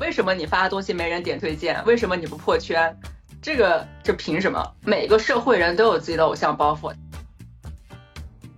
[0.00, 1.84] 为什么你发的东西没人点推荐？
[1.84, 2.98] 为什么你不破圈？
[3.42, 4.74] 这个这凭什么？
[4.82, 6.92] 每个社会人都有自己的偶像包袱。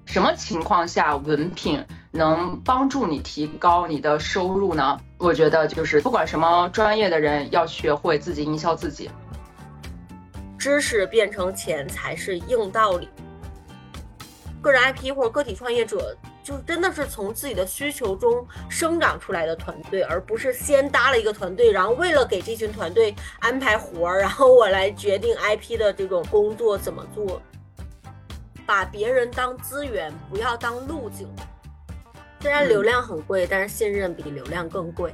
[0.07, 5.01] 什么情况下文凭能帮助你提高你的收入呢？
[5.19, 9.11] 我觉得就是不管什么专业的人，要学会自己营销自己。
[10.59, 13.09] 知识变成钱才是硬道理。
[14.61, 27.41] 个人 IP 或者个体创业者，就真的是从自己的需求中生长出来的团队，而不是先搭了一个团队，然后为了给这群团队安排活儿，然后我来决定 IP 的这种工作怎么做。
[28.65, 31.29] 把别人当资源，不要当路径。
[32.41, 35.13] 虽然流量很贵，但是信任比流量更贵。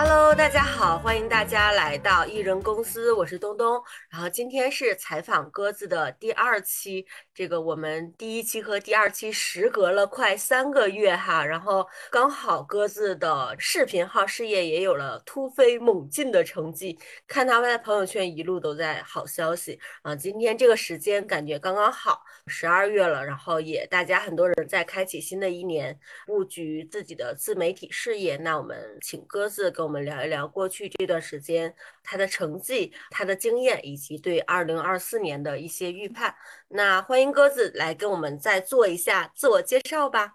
[0.00, 3.82] Hello，大家好，欢迎大家来到艺人公司，我是东东。
[4.08, 20.14] 然后今天是采访鸽子的第二期，这个我们第一期和第二期时隔了快三个月哈，然后刚好鸽子的视频号事业也有了突飞猛进的成绩，看他们在朋友圈一路都在好消息啊。
[20.14, 28.36] 今天这个时间感觉刚刚好，十二月了，然后也大家很多人在开启新的一年，布局自己的自媒体事业。
[28.36, 36.34] 那我们请鸽子跟我们聊一聊过去这段时间他的成绩、他的经验，以及对二零二四年的一些预判。
[36.68, 40.34] 那欢迎鸽子来跟我们再做一下自我介绍吧。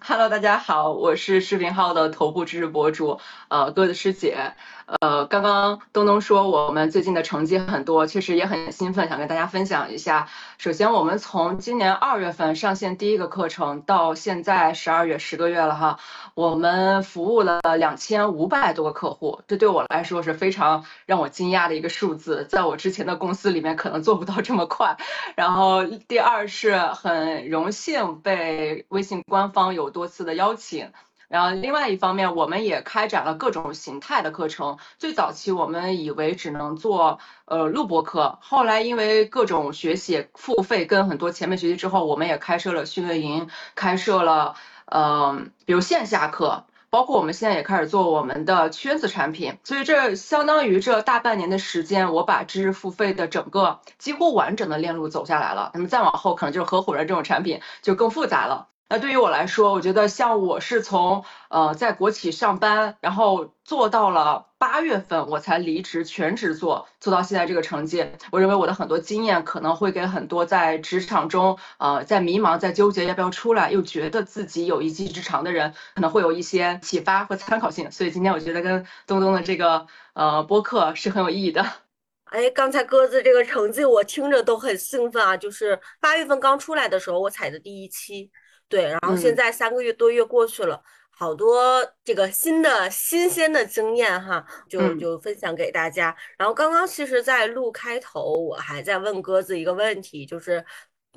[0.00, 4.54] Hello，大家好，我是视频号的头部知识博主，呃，鸽子师姐。
[4.86, 10.28] 呃，刚刚东东说我们最近的成绩很多，确实也很兴奋，想跟大家分享一下。
[10.58, 15.98] 首先，我们从今年二月份上线第一个课程到现在十二月十个月了哈，
[16.34, 24.96] 我们服务了两千五百多个客户，这对我来说是非常让我惊讶的一个数字，在我之前的公司里面可能做不到这么快。
[25.34, 30.92] 然后第二是很荣幸被微信官方有多次的邀请。
[31.28, 34.78] 然后，另外一方面，我们也开展了各种形态的课程。
[34.98, 44.54] 最早期，我们以为只能做呃录播课，后来因为各种学习付费跟很多前辈学习之后，我们也开设了训练营，开设了
[44.86, 49.58] 呃比如线下课，包括我们现在也开始做我们的圈子产品。
[49.64, 55.72] 所以这相当于这大半年的时间，我把知识付费的整个几乎完整的链路走下来了。
[55.74, 58.68] 那么再往后，可能就是合伙人这种产品就更复杂了。
[58.88, 68.06] 那对于我来说，我觉得像我是从呃在国企上班，然后做到了八月份，我才离职全职做，做到现在这个成绩。
[68.30, 77.90] 我认为我的很多经验可能会给很多在职场中呃在迷茫、在纠结要不要出来，又觉得自己有一技之长的人，可能会有一些启发和参考性。
[77.90, 81.66] 所以今天我觉得跟东东的这个呃播客是很有意义的。
[82.30, 85.36] 哎，刚才鸽子这个成绩我听着都很兴奋啊！
[85.36, 88.30] 就是八月份刚出来的时候，我踩的第一期。
[88.68, 96.16] 对，然后现在三个月多月过去了，好多这个新的新鲜的经验哈，就就分享给大家。
[96.36, 100.64] 然后刚刚其实，在录开头，我还在问鸽子一个问题，就是。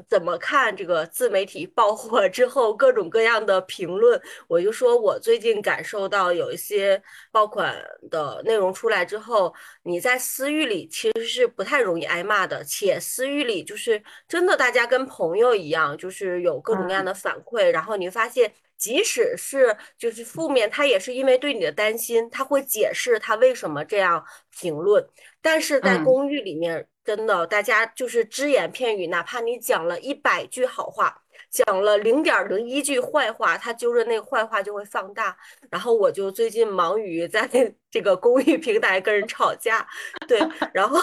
[0.07, 4.21] 怎么看这个自媒体爆火之后各种各样的评论？
[4.47, 7.01] 我就说我最近感受到有一些
[7.31, 7.75] 爆款
[8.09, 24.23] 的内容出来之后，你在私域里其实是不太容易挨骂的，且私域里就是真的大家跟朋友一样，就是有各种各样的反馈，然后你发现，即使是就是负面，他也是因为对你的担心，他会解释他为什么这样
[24.59, 25.05] 评论，
[25.41, 26.87] 但是在公寓里面。
[27.09, 35.35] 真的，大家就是只言片语，哪怕你讲了一百句好话，讲了零点零一句坏话，他揪着那个坏话就会放大。
[35.71, 37.49] 然后我就最近忙于在
[37.89, 39.87] 这个公益平台跟人吵架，
[40.27, 40.39] 对，
[40.71, 40.99] 然后。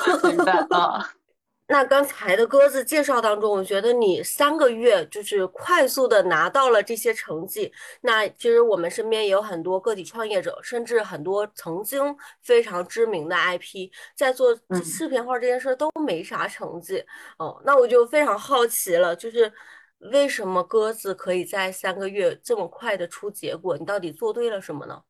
[1.69, 7.72] 那刚才的鸽子介绍当中，我觉得你三个月就是快速的拿到了这些成绩。
[8.00, 17.04] 那其实我们身边也有很多个体创业者，甚至很多曾经非常知名的 IP，在做视频号这件事都没啥成绩。
[17.38, 19.53] 哦，那我就非常好奇了，就是
[20.12, 23.77] 为什么鸽子可以在三个月这么快的出结果？
[23.77, 25.03] 你到底做对了什么呢？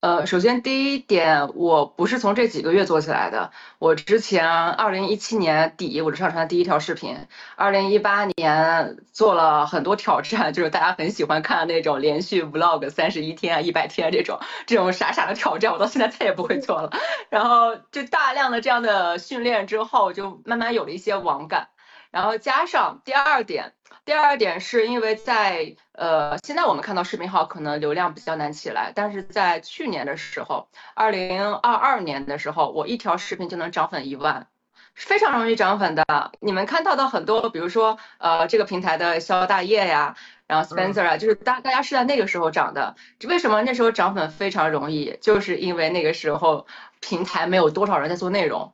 [0.00, 3.50] 呃，首先第一点，我不是从这几个月做起来的。
[3.80, 7.16] 我之前二零一七年底我就上传第一条视频，
[7.56, 16.92] 二零一八年做了很多挑战， 就是大家很喜欢看的那种连续 vlog 三十一天啊、一百天这种这种傻傻的挑战，我到现在再也不会做了。
[17.28, 21.70] 然后就大量的这样的训练之后，就慢慢有了一些网感。
[22.10, 23.74] 然后加上第二点，
[24.08, 34.46] 第二点是因为在呃，现在我们看到视频号可能流量比较难起来，但是在去年的时候，二零二二年的时候，我一条视频就能涨粉一万，
[34.94, 36.06] 非常容易涨粉的。
[36.40, 40.16] 你们看到的很多，比如说呃这个平台的肖大业呀，
[40.46, 42.96] 然后 Spencer 啊，就是大大家是在那个时候涨的。
[43.24, 45.18] 为什么那时候涨粉非常容易？
[45.20, 46.66] 就是因为那个时候
[47.00, 48.72] 平台没有多少人在做内容，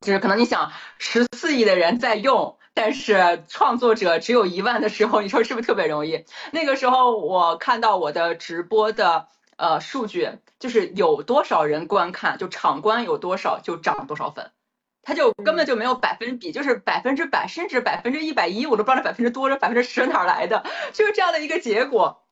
[0.00, 2.58] 就是可能你想十四亿的人在用。
[2.76, 6.26] 但是创作者只有一万的时候，你说是不是特别容易？
[6.52, 10.28] 那个时候我看到我的直播的呃数据，
[10.58, 14.50] 就是有多少人观看，就场观有多少就涨多少粉，
[15.02, 20.62] 他就根本就没有百分比，就是百分之百，甚至百分之一百一，我都不知道这百分之多这百分之十哪来的，
[20.92, 22.25] 就是这样的一个结果。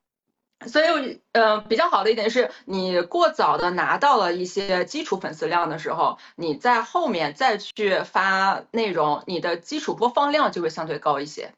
[0.69, 11.53] 所以，呃，比较好的一点是，你过早的拿到了一些基础粉丝量的时候，你在后面再去发内容，你的基础播放量就会相对高一些。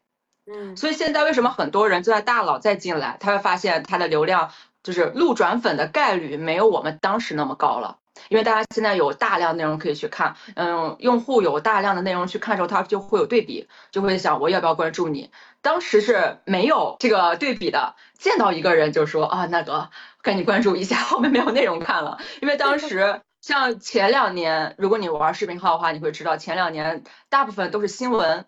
[0.51, 4.51] 嗯，所以现在为什么很多人就在大佬再进来，他会发现他的流量
[4.83, 7.97] 就是路转粉的概率没有我们当时那么高了。
[8.29, 15.31] 因为大家现在有大量内容可以去看，嗯，用户有大量的内容去看的时候，他就会有对比，就会想我要不要关注你。
[15.61, 19.89] 当时是没有这个对比的，见到一个人就说啊那个
[20.21, 22.19] 赶紧关注一下，后面没有内容看了。
[22.41, 28.45] 因为当时像前两年，如果你玩视频号的话，你会知道前两年大部分都是新闻，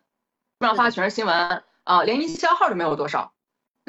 [0.60, 3.34] 上发的全是新闻啊，连营销号都没有多少。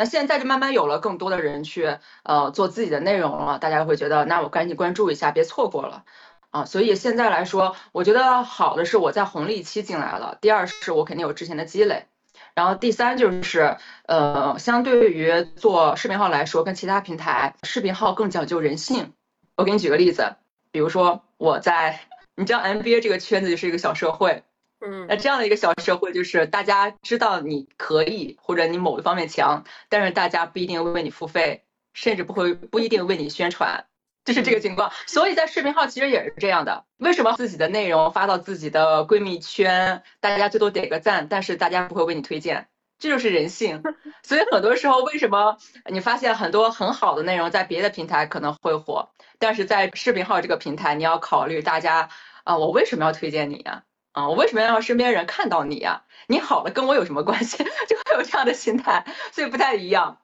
[0.00, 6.04] 那现在就慢慢有了更多的人去呃做自己的内容了，大家会觉得那我赶紧关注一下，别错过了
[6.48, 6.64] 啊。
[6.64, 12.06] 所以现在来说，我觉得好的是我在红利期进来了，第二是我肯定有之前的积累，
[12.54, 13.76] 然后第三就是
[14.06, 19.12] 呃相对于做视频号来说，跟其他平台视频号更讲究人性。
[19.54, 20.34] 我给你举个例子，
[20.72, 22.00] 比如说我在
[22.36, 24.44] 你知道 MBA 这个圈子就是一个小社会。
[24.80, 33.84] 嗯，那这样的一个小社会，就是大家知道你可以或者你某一方面强，但是大家不一定为你付费，甚至不会不一定为你宣传，
[34.24, 34.90] 就是这个情况。
[35.06, 36.84] 所以在视频号其实也是这样的。
[36.96, 42.68] 为什么自己的内容发到自己的闺蜜圈，大家最多点个赞，但是大家不会为你推荐，
[42.98, 43.82] 这就是人性。
[44.24, 45.58] 所以很多时候，为什么
[45.90, 52.08] 你发现很多很好的内容在别的平台可能会火，但是在视频号这个平台，你要考虑大家
[52.44, 53.82] 啊，我为什么要推荐你呀？
[54.12, 56.04] 啊，我为什么要让身边人看到你呀？
[56.26, 57.58] 你好了，跟我有什么关系？
[57.88, 60.20] 就会有这样的心态，所以不太一样。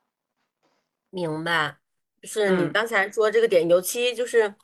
[1.10, 1.76] 明白，
[2.20, 4.54] 就是你刚才说这个点，尤其就是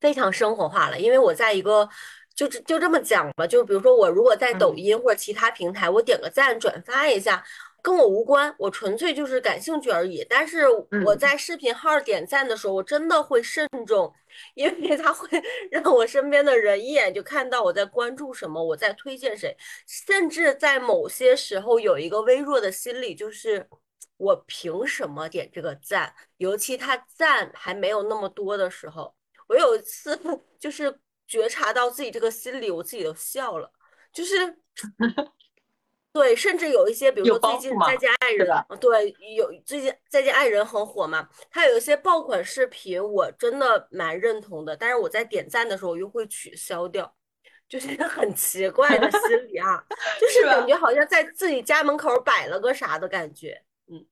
[0.00, 0.98] 非常生活化了。
[0.98, 1.88] 因为我在一个，
[2.34, 7.44] 就就这么讲吧，就比如说我如果在抖音或者其他平台，我点个赞转发一下。
[7.84, 10.24] 跟我无关，我纯粹就是感兴趣而已。
[10.30, 10.68] 但是
[11.04, 14.14] 我在视频号点赞的时候，我真的会慎重，
[14.54, 15.28] 因为他会
[15.70, 19.56] 让我身边的人一眼就看到我在关注什么，我在推荐谁。
[19.86, 23.68] 甚至在某些时候有一个微弱的心理，就是
[24.16, 26.14] 我凭什么点这个赞？
[26.36, 29.14] 尤其他赞还没有那么多的时候，
[29.48, 30.18] 我有一次
[30.58, 33.70] 就是觉察到自己这个心理，我自己都笑了，
[34.12, 34.58] 就是。
[36.12, 38.46] 对，甚至有一些，比如说最近再见爱人，
[38.78, 47.14] 对，有最近再见爱人很火嘛，他有一些爆款视频，我真的蛮认同的，但是我在点赞的时候又会取消掉，
[47.66, 49.82] 就是很奇怪的心理啊，
[50.20, 54.04] 就 是感觉好像在自己家门口摆了个啥的感觉，嗯，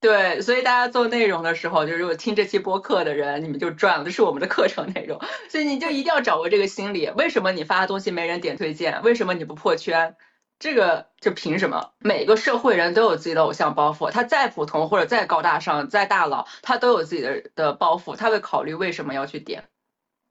[0.00, 5.20] 对，所以大家做内容的时候，就是如果听这期播客的人，你们就赚了，这是我们的课程内容，
[5.50, 9.02] 所以你就一定要掌握这个心理，为什么你发的东西没人点推荐？
[9.02, 10.16] 为什么你不破圈？
[10.62, 11.92] 这个就凭什么？
[11.98, 19.68] 每个社会人都有自己的偶像包袱，他再普通或者再高大上、再大佬，他都有自己的的包袱，他会考虑为什么要去点。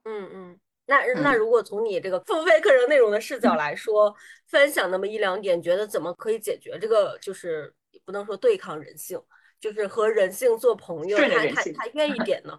[0.05, 4.15] 嗯嗯，那那如果从你这个付费课程内容的视角来说，
[4.47, 7.17] 分享那么一两点，觉得怎么可以解决这个？
[7.21, 7.73] 就是
[8.05, 9.21] 不能说对抗人性，
[9.59, 12.57] 就是和人性做朋友，他他他愿意 点呢？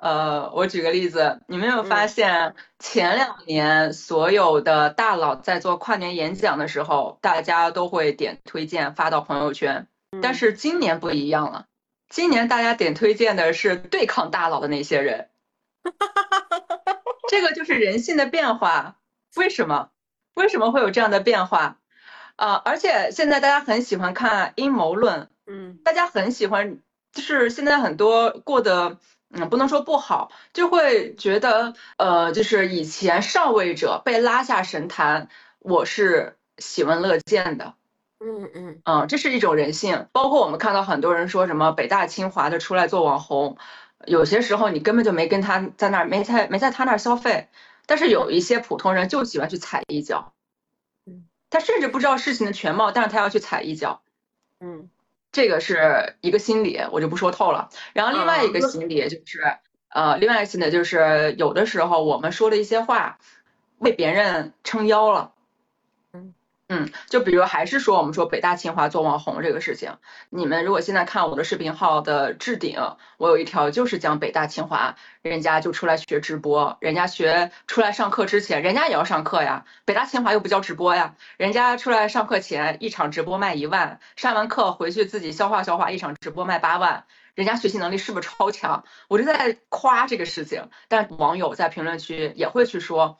[0.00, 9.88] 呃，我举个例子，你没有发现前两年所有的大佬在做跨年演讲的时候，大家都会点推荐发到朋友圈，
[10.22, 11.66] 但是今年不一样了，
[12.08, 15.28] 今年大家点推荐的是对抗大佬的那些人，
[17.28, 18.96] 这个就是人性的变化。
[19.36, 19.90] 为什么？
[20.32, 21.76] 为什么会有这样的变化？
[22.36, 26.78] 啊，而且现在大家很喜欢看阴谋论，嗯，大家很喜欢，
[27.12, 28.96] 就是现在很多过的。
[29.32, 35.28] 嗯，不能说不好，就会觉得，呃，就是以前上位者被拉下神坛，
[35.60, 37.74] 我是喜闻乐见的。
[38.18, 40.08] 嗯嗯嗯，这是一种人性。
[40.12, 43.56] 包括我们看到很多人说什么北大清华的出来做网红，
[44.04, 47.48] 有些时候你根本就没跟他在那儿，没在没在他那儿消费，
[47.86, 50.32] 但是有一些普通人就喜欢去踩一脚。
[51.06, 54.02] 嗯，他甚至不知道事情的全貌，但是他要去踩一脚。
[54.58, 54.90] 嗯。
[55.32, 57.70] 这个是一个心理，我就不说透了。
[57.92, 59.40] 然后另外一个心理就是，
[59.88, 63.18] 呃，另外一个心理就是有的时候我们说的一些话，
[63.78, 65.32] 为别人撑腰了。
[66.72, 69.96] 嗯，就比如还是说我们说北大清华做网红这个事情，
[70.28, 72.78] 你们如果现在看我的视频号的置顶，
[73.18, 88.84] 我有一条就是讲北大清华，人家就出来学直播，人家学出来上课之前，人家也要上课呀，北大清华又不叫直播呀，人家出来上课前一场直播卖一万，上完课回去自己消化消化，一场直播卖八万，人家学习能力是不是超强？
[89.08, 93.18] 我就在夸这个事情，但网友在评论区也会去说。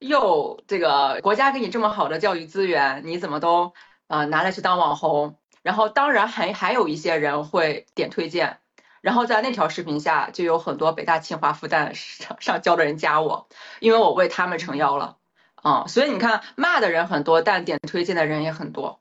[0.00, 3.74] 哟，这个国家给你这么好的教育资源，你怎么都
[4.08, 5.36] 呃拿来去当网红？
[5.62, 8.60] 然后当然还还有一些人会点推荐，
[9.02, 13.46] 然后在那条视频下就有很多北大清华复旦上上交的人加我，
[13.78, 15.18] 因为我为他们撑腰了，
[15.56, 18.98] 啊，所以你看骂的人很多，但点推荐的人也很多。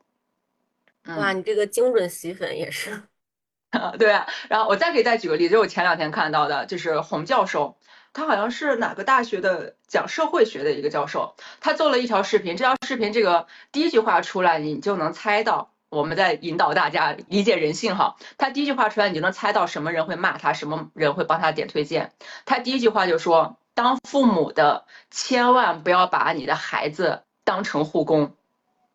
[1.06, 3.04] 哇，你这个精准洗粉也是。
[3.98, 7.78] 对啊，然后我再给再举个例子就，我前两天看到的就是洪教授。
[8.14, 18.16] 他好像是哪个大学的讲社会学的一个教授，他做了一条视频，这条视频这个第一句话出来，你就能猜到我们在引导大家理解人性哈。
[18.38, 22.12] 他第一句话出来，你就能猜到什么人会骂他，什么人会帮他点推荐。
[22.46, 28.36] 他第一句话就说：“当父母的千万不要把你的孩子当成护工。”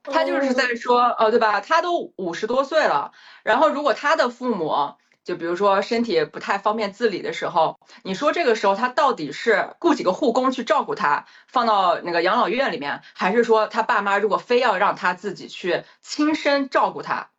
[0.02, 1.60] 他就是在说，哦，对吧？
[1.60, 4.96] 他都五十多岁了，然后如果他的父母。
[5.24, 17.30] 就比如说身体不太方便自理的时候，你说这个时候他到底是雇几个护工去照顾他，放到那个养老院里面，还是说他爸妈如果非要让他自己去亲身照顾他，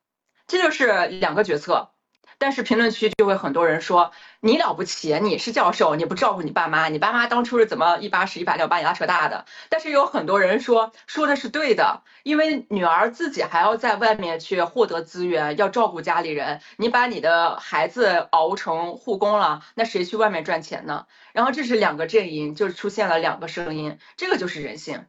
[0.48, 1.95] 这就是两个决策。
[2.38, 9.46] 但是评论区就会很多人说你了不起，你是教授，你不照顾你爸妈，你爸妈当初是怎么一把屎一把尿把你拉扯大的？
[9.70, 21.06] 但是有很多人说说的是对的，因为女儿自己还要在外面去获得资源，要照顾家里人，你把你的孩子熬成护工了，那谁去外面赚钱呢？
[21.34, 25.06] 然后这是两个阵营，就出现了两个声音，这个就是人性。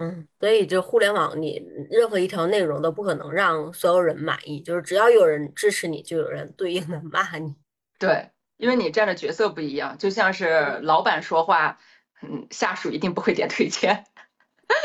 [0.00, 7.54] 嗯，所以就互联网，你任何一条内容都不可能让所有人满意，就是只要有人支持你，就有人对应的骂你。
[8.00, 11.78] 对，因为你站的角色不一样，就像是老板说话，
[12.22, 14.04] 嗯，下属一定不会点推荐，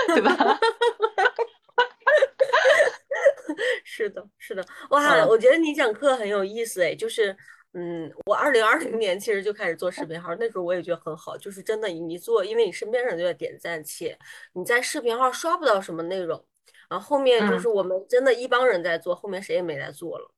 [0.07, 0.35] 对吧？
[3.85, 7.35] 是的，是的，哇，我觉得你讲课很有意思，哎，就是。
[7.77, 14.17] 嗯，我二零二零年其实就开始做视频号，那时候我也觉得很好，就是真的你做，因为你身边人都在点赞，且
[14.53, 16.41] 你在视频号刷不到什么内容，
[16.89, 20.31] 然后后面就是我们真的一帮人在做，后面谁也没在做了。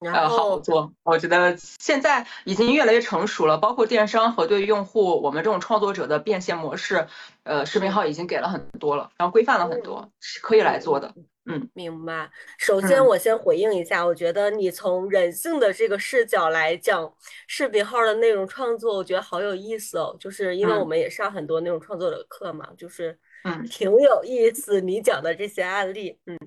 [0.00, 7.06] 然后好做，我觉得现在已经越来越成熟了，包括电商和对用户，我们这种创作者的变现模式，
[7.42, 11.12] 呃，视频号已经给了很多了，然后规范了很多，是可以来做的。
[11.44, 12.30] 嗯，明白。
[12.58, 17.12] 首先，我先回应一下，我觉得你从人性的这个视角来讲
[17.46, 20.16] 视频号的内容创作，我觉得好有意思哦。
[20.18, 24.80] 就是因为我们也上很多那种创作者课嘛，就是嗯，挺有意思。
[24.80, 26.38] 你讲的这些案例，嗯。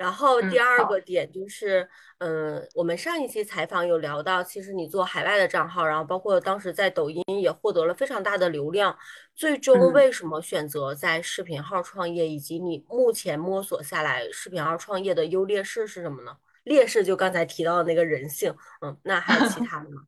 [0.00, 1.86] 然后第二个点就是，
[2.20, 8.96] 嗯，我们上一期采访有聊到，其实你做海外的账号，然后包括当时在抖音也获得了非常大的流量。
[9.34, 16.38] 最终为什么选择在视频号创业，以及你目前摸索下来视频号创业的优劣势是什么呢？
[16.64, 20.04] 劣势就刚才提到的那个人性，嗯，那还有其 他的吗？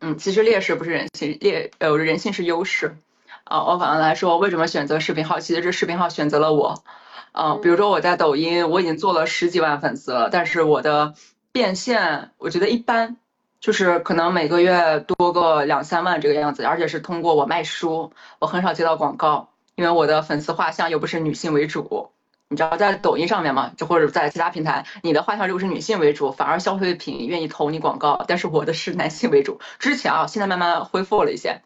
[0.00, 2.96] 嗯，其实劣势不是人性，劣呃人性是优势。
[3.42, 5.40] 啊，我反过来说，为什么选择视频号？
[5.40, 6.84] 其实这视频号选择了我。
[7.32, 11.14] 嗯，比如说我在抖音，我已经做了十几万粉丝了，但是我的
[11.52, 13.16] 变现我觉得一般，
[13.60, 22.10] 就是可能每个月多个两三万这个样子，而且是通过我卖书，我很少接到广告，因为我的粉丝画像又不是女性为主，
[22.48, 31.62] 你知道在抖音上面嘛，就或者在其他平台，你的画像如果是女性为主，反而消费品愿意投你广告，但是我的是男性为主，之前啊，现在慢慢恢复了一些。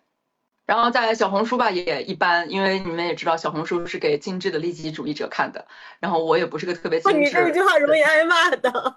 [0.66, 5.66] 然后在小红书吧也一般，因为你们也知道小红书是给精致的利己主义者看的。
[6.00, 7.18] 然后我也不是个特别精致。
[7.18, 8.97] 你这句话容易挨骂的。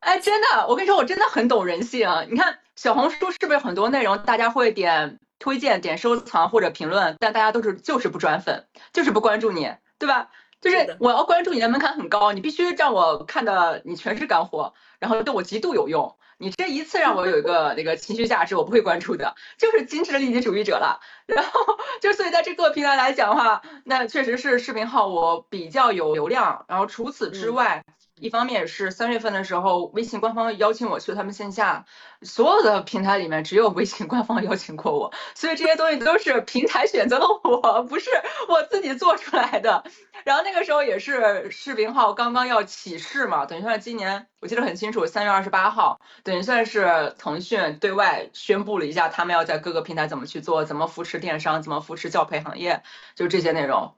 [0.00, 2.08] 哎，真的，我跟你说，我真的很懂人性。
[2.28, 10.30] 你看小红书是不是很多内容大家会点推荐、点收藏或者评论，但大家都是就是不转粉，就是不关注你，对吧？
[10.60, 16.16] 就是我要关注你的门槛很高，你必须让我看的你全是干货，然后对我极度有用。
[16.42, 20.98] 你这一次让我有一个那个情绪价值，我不会关注的，就是精致的利己主义者了。
[21.26, 26.64] 然后就所以在这个平台来讲的话，那确实是视频号我比较有流量。
[26.66, 27.84] 然后除此之外，
[28.22, 31.84] 一方面是三月份的时候，微信官方邀请我去他们线下，
[32.22, 38.10] 所有的平台里面只有微信官方邀请过我，所以这些东西都是平台选择了我，不是
[38.48, 39.82] 我自己做出来的。
[40.22, 52.84] 然后那个时候也是视频号刚刚要起势嘛，等于算今年我记得很清楚，三月二十八号，等于算是腾讯对外宣布了一下，他们要在各个平台怎么去做，怎么扶持电商，怎么扶持教培行业，
[53.16, 53.94] 就这些内容。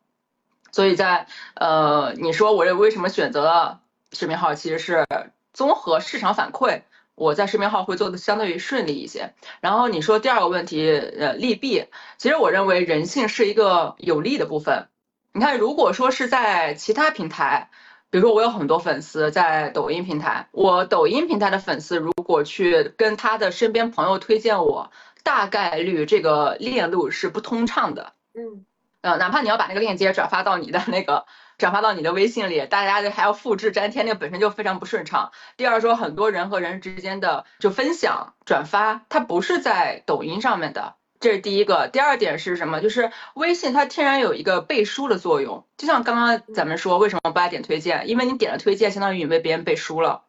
[0.72, 3.82] 所以在呃，你说我为什么选择了
[4.14, 5.06] 视频号，其实是
[5.52, 6.82] 综合市场反馈，
[7.14, 9.34] 我在视频号会做的相对于顺利一些。
[9.60, 14.88] 然后你说第二个问题，呃，利弊，其实我认为人性是一个有利的部分。
[15.32, 17.70] 你看，如果说是在其他平台，
[18.10, 24.92] 比如说我有很多粉丝在抖音平台，我抖音平台的粉丝如果去跟他的身边朋友推荐我，
[25.24, 28.12] 大概率这个链路是不通畅的。
[28.34, 28.64] 嗯，
[29.00, 31.26] 呃，哪怕你要把那个链接转发到你的那个
[31.58, 35.32] 转发到你的微信里，大家还要复制粘贴，那个本身就非常不顺畅。
[35.56, 40.94] 第二说，很多人和人之间的就分享转发，它不是在抖音上面的。
[41.20, 42.80] 这是第一个，第二点是什么？
[42.80, 48.08] 就是微信它天然有一个背书的作用，就像刚刚咱们说，为什么不爱点推荐？
[48.08, 50.24] 因为你点了推荐，相当于你为别人背书了。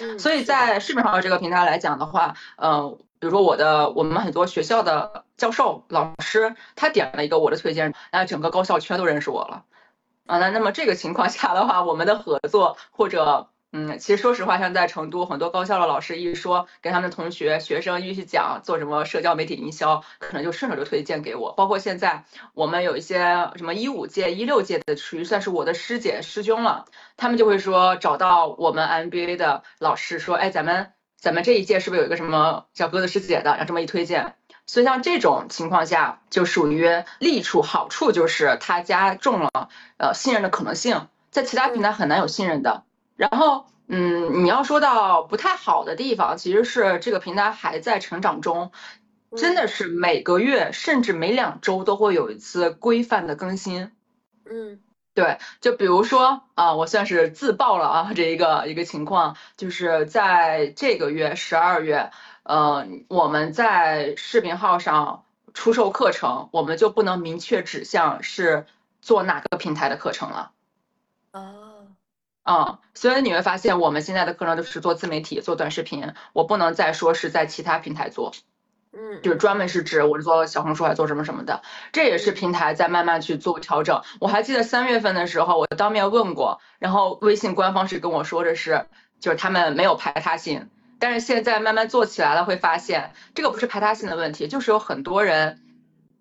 [0.00, 9.64] 嗯，所以在市面上的这个平台来讲的话，呃，比如说我的我们很多学校的教授老师，他点了一个我的推荐，那整个高校圈都认识我了。
[10.28, 13.48] 啊，那那么这个情况下的话，我们的合作或者。
[13.70, 21.52] 嗯，其实说实话，像在成都很多高校的老师一说，跟他们的同学、学生一起讲做什么社交媒体营销，可能就顺手就推荐给我。
[21.52, 26.86] 包括现在我们有一些什么一五届、一六届的，属于算是我的师姐师兄了，
[27.18, 33.50] 他们就会说找到我们 MBA 的老师说，哎，咱们咱们这一届是不是有一个什么小鸽子师姐的？
[33.50, 34.34] 然后这么一推荐，
[34.68, 42.84] 所以像这种情况下，就属于利处，好处就是它加重了呃信任的可能性，在其他平台很难有信任的。
[43.16, 48.70] 然后，嗯，你要说到不太好的地方，其实是这个平台还在成长中，
[49.36, 53.90] 真的是每个月甚至每两周都会有一次规范的更新。
[54.44, 54.80] 嗯，
[55.14, 62.10] 对，就比如说啊，我算是自爆了啊，这一个一个情况，就是在这个月十二月，
[62.48, 68.64] 呃，我们在视频号上出售课程，我们就不能明确指向是
[69.02, 70.52] 做哪个平台的课程了。
[71.32, 71.88] 哦。
[72.44, 78.32] 嗯，所以你会发现，我们现在的课程都是做自媒体、做短视频，我不能再说是在其他平台做，
[78.92, 81.60] 嗯，就是专门是指我是做小红书还做什么什么的，
[81.92, 84.00] 这也是平台在慢慢去做调整。
[84.20, 88.86] 我还记得三月份的时候，我当面问过，然后微信官方是跟我说的是，
[89.20, 95.62] 就是他们没有排他性，但是现在慢慢做起来了，会发现这个不是排他性的问题，就是有很多人，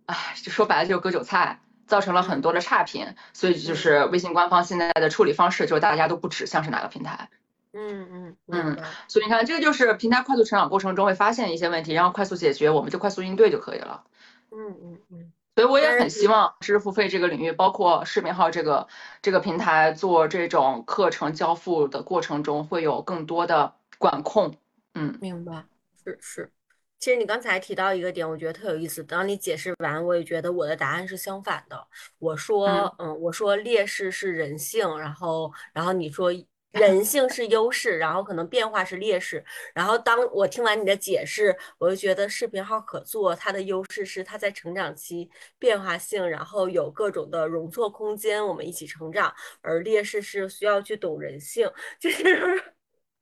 [0.06, 1.60] 唉，就说白了就是割韭菜。
[1.88, 7.30] 造成了很多的差评，所以就是微信官方现在的处理方式，就是大家都不指向是哪个平台。
[7.72, 14.04] 嗯嗯嗯，所以你看，这个就是平台快速成长过程中会发现一些问题，然后快速解决，我们就快速应对就可以了。
[14.52, 15.32] 嗯嗯嗯。
[15.56, 18.90] 所以我也很希望知识付费这个领域，包括视频号这个
[19.22, 24.56] 这个平台做这种课程交付的过程中，会有更多的管控。
[24.98, 25.64] 嗯，明白，
[26.04, 26.52] 是是。
[27.00, 29.04] 其实你刚才提到一个点，我觉得特有意思。
[29.04, 31.88] 当你解释完，我也觉得我的答案是相反的。
[32.18, 36.32] 我说，嗯，我说劣势是人性，然后，然后你说
[36.72, 39.46] 人性是优势，然后可能变化是劣势。
[39.76, 45.30] 然后当我听完你的解释，我就觉得视频号可做，它的优势是它在成长期
[45.60, 49.32] 变化性，然后有各种的容错空间，我们一起成长。
[49.62, 51.70] 而劣势是需要去懂人性，
[52.02, 52.24] 就是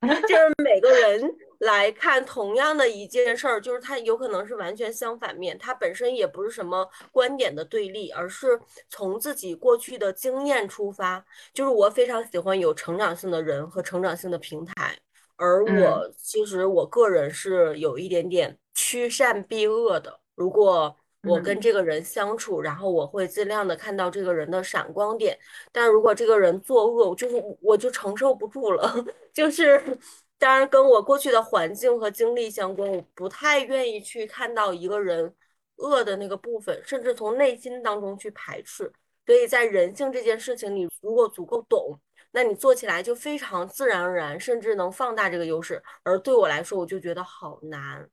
[0.00, 1.36] 就是每个人。
[1.60, 11.24] 来看同样的一件事儿，就是它有可能是完全相反面，它本身也不是什么观点的对立，而是从自己过去的经验出发。
[11.54, 14.98] 就是我非常喜欢有成长性的人和成长性的平台，
[15.36, 20.20] 而我其实我个人是有一点点趋善避恶的。
[20.34, 25.36] 如果我跟这个人相处，然后我会尽量的看到这个人的闪光点，
[25.72, 28.94] 但如果这个人作恶，就是我就承受不住了，
[29.32, 29.98] 就是。
[30.38, 35.34] 当然，跟我过去的环境和经历相关，我不太愿意去看到一个人
[35.76, 38.92] 恶的那个部分，甚至从内心当中去排斥。
[39.24, 41.98] 所以在人性这件事情，你如果足够懂，
[42.32, 45.82] 那你做起来就非常自然而然，甚至能放大这个优势。
[46.02, 48.08] 而对我来说，我就觉得好难。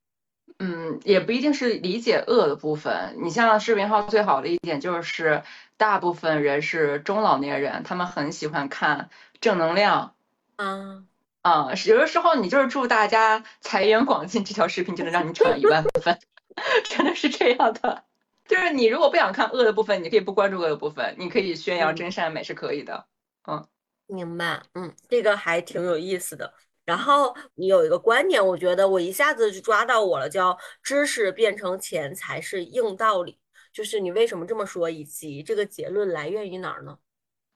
[0.60, 3.18] 嗯，也不一定是理解恶的部分。
[3.22, 5.44] 你像视频号最好的一点就是，
[5.76, 9.10] 大部分人是中老年人，他们很喜欢看
[9.42, 10.16] 正能量。
[10.56, 11.08] 嗯。
[11.44, 16.18] 啊，有的时候你就是祝大家财源广进，这条视频就能让你涨一万分，
[16.90, 18.06] 真的是这样的。
[18.48, 23.08] 就是你如果不想看恶的部分，你可以不关注恶的部分，你可以宣扬真善美是可以的。
[23.46, 23.68] 嗯，
[24.08, 24.64] 明白。
[24.74, 26.54] 嗯，这个还挺有意思的。
[26.86, 33.38] 然后你有一个观点，我觉得我一下子就抓到我了，叫知识变成钱才是硬道理。
[33.74, 36.98] 就是你为什么这么说，以及这个结论来源于哪儿呢？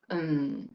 [0.10, 0.70] 嗯，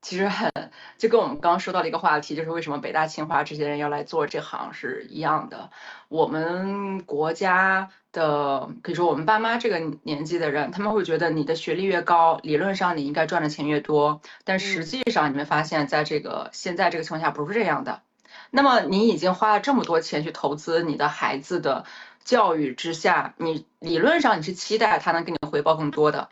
[0.00, 0.50] 其实很
[0.96, 5.70] 就跟我们刚刚说到的一个话题，就是为什么北大清华这些人要来做这行是一样的。
[6.08, 18.02] 我们国家的可以说我们爸妈这个年纪的人，他们会觉得你的学历越高，理论上你应该赚的钱越多，但实际上你们发现，在这个现在这个情况下不是这样的。
[18.50, 21.84] 那么你已经花了这么多钱去投资你的孩子的
[22.24, 26.28] 教育之下，你理论上你是期待他能给你回报更多的，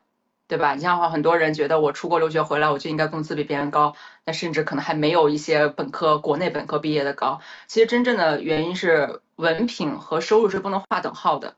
[0.48, 0.74] 对吧？
[0.74, 7.40] 你像很多人觉得我出国留学回来，我就应该工资比别人高，那甚至可能还没有一些本科国内本科毕业的高。
[7.66, 11.54] 其实真正的原因是文凭和收入是不能划等号的。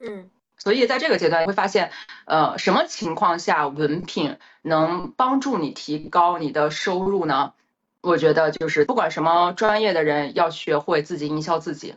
[0.00, 1.92] 嗯，所以在这个阶段你会发现，
[2.24, 7.52] 呃，什么情况下文凭能帮助你提高你的收入呢？
[8.00, 11.94] 我觉得就是不管什么专业的人，要学会自己营销自己。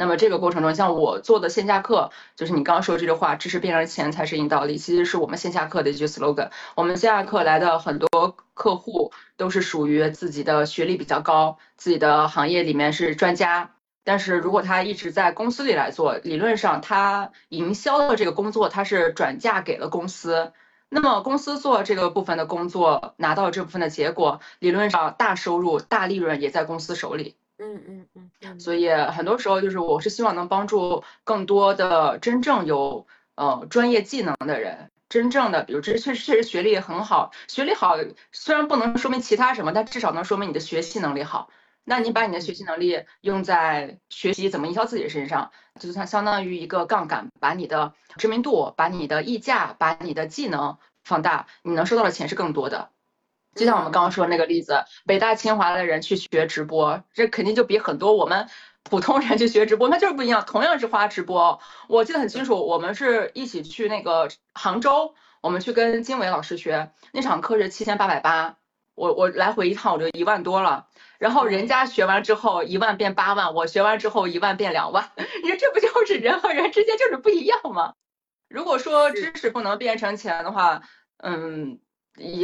[0.00, 6.50] 那么这个过程中，像我做的线下课，就是你刚刚说这句话，知识变成钱才是硬道理，其实是我们线下课的一句 slogan。
[6.76, 20.52] 我们线下课来的很多客户都是属于自己的学历比较高，自己的行业里面是专家，但是如果他一直在公司里来做，理论上他营销的这个工作他是转嫁给了公司。
[20.90, 27.34] 那么公司做这个部分的工作，拿到这部分的结果，理论上大收入、大利润也在公司手里。
[27.58, 28.60] 嗯嗯嗯。
[28.60, 37.96] 所以很多时候就是，我是希望能帮助更多的真正有呃专业技能的人，真正的，比如这确实确实学历很好，学历好
[38.32, 41.50] 虽然不能说明其他什么，但至少能说明你的学习能力好。
[41.84, 52.90] 那你把你的学习能力用在学习怎么营销自己身上，就算相当于一个杠杆，把你的知名度、把你的溢价、把你的技能放大，你能收到的钱是更多的。
[53.58, 58.48] 就像我们刚刚说那个例子，北大清华的人去学直播，这肯定就比很多我们
[58.84, 60.44] 普通人去学直播，那就是不一样。
[60.46, 68.56] 同样是花直播，我记得很清楚，我们是一起去那个杭州，我们去跟金伟老师学，那场课是七千八百八，
[68.94, 70.86] 我我来回一趟我就一万多了。
[71.18, 75.10] 然后人家学完之后一万变八万，我学完之后一万变两万，
[75.42, 77.94] 你说这不就是人和人之间就是不一样吗？
[78.48, 80.80] 如果说知识不能变成钱的话，
[81.18, 81.80] 嗯，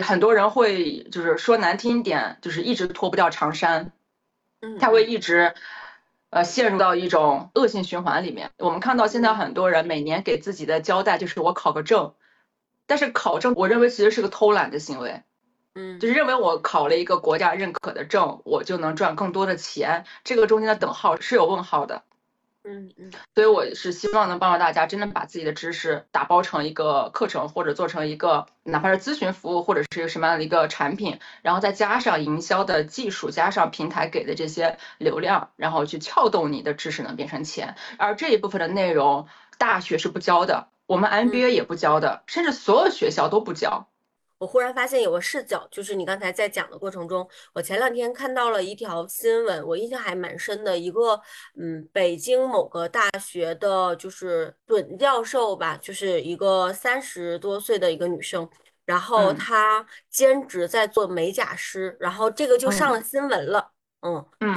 [0.02, 3.92] 很多人会就是说难听点，就是一直脱不掉长衫，
[4.80, 5.54] 他会一直
[6.30, 8.50] 呃陷入到一种恶性循环里面。
[8.58, 12.14] 我们看到现在很多人每年给自己的交代就是我考个证，
[12.86, 15.22] 但是考证我认为其实是个偷懒的行为。
[15.74, 22.04] 嗯，就是认为我考了一个国家认可的证，我就能赚更多的钱，这个中间的等号是有问号的。
[22.66, 37.76] 嗯嗯，所以我是希望能帮助大家真的把自己的知识打包成一个课程，或者做成一个哪怕是咨询服务，或者是一个什么样的一个产品，然后再加上营销的技术，加上平台给的这些流量，然后去撬动你的知识能变成钱。
[37.98, 43.88] 而这一部分的内容，大学是不教的，我们 MBA 也不教的，甚至所有学校都不教。
[44.44, 50.78] 我忽然发现有个视角，就是你刚才在讲的过程中，我前两天看到了一条新闻，我印象还蛮深的。
[50.78, 51.18] 一个
[51.58, 58.46] 嗯，北京某个大学的，就是准教授吧，就是一个三十多岁的一个女生，
[58.84, 63.70] 然后她兼职在做美甲师，然后这个就上了新闻了。
[63.70, 63.73] 嗯，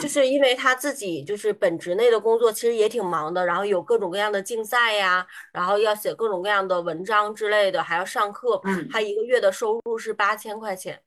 [0.01, 8.59] 就是因为他自己就是本职内的工作其实也挺忙的，然后有各种各样的竞赛呀，然后要写各种各样的文章之类的，还要上课。
[8.65, 11.01] 嗯，他一个月的收入是八千块钱，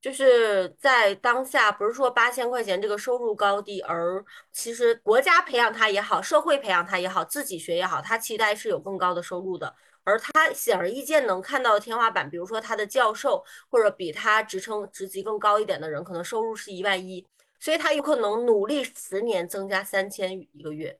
[0.00, 9.74] 就是在当下不是说八千块钱这个收入高低，而其实国家培养他也好，社会培养他也好，自己学也好，他期待是有更高的收入的。
[10.02, 17.26] 而他显而易见能看到的天花板，比如说他的教授或者比他职称职级更高一点的人，可能收入是一万一。
[17.60, 20.98] 所以他有可能努力十年增加三千一个月，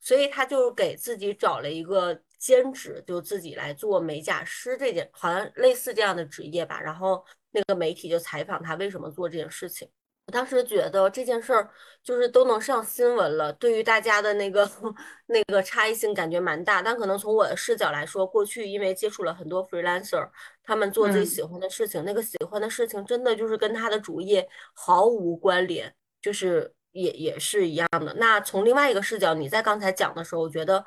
[0.00, 6.80] 所以他就给自己找了一个兼职，就自己来做美甲师这件，好像类似这样的职业吧。
[6.80, 9.88] 然后那个媒体就采访他为什么做这件事情。
[10.32, 11.68] 我当时觉得这件事儿
[12.02, 14.66] 就是都能上新闻了，对于大家的那个
[15.28, 16.80] 那个差异性感觉蛮大。
[16.80, 20.26] 但可能从我的视角来说，过去因为接触了很多 freelancer，
[20.64, 25.94] 他们做自己喜欢的事情，那个喜欢的事情真的就是跟他的主业毫无关联。
[26.22, 28.14] 就是也也是一样的。
[28.14, 30.82] 那从另外一个视角，你在刚才讲的时候，我觉得，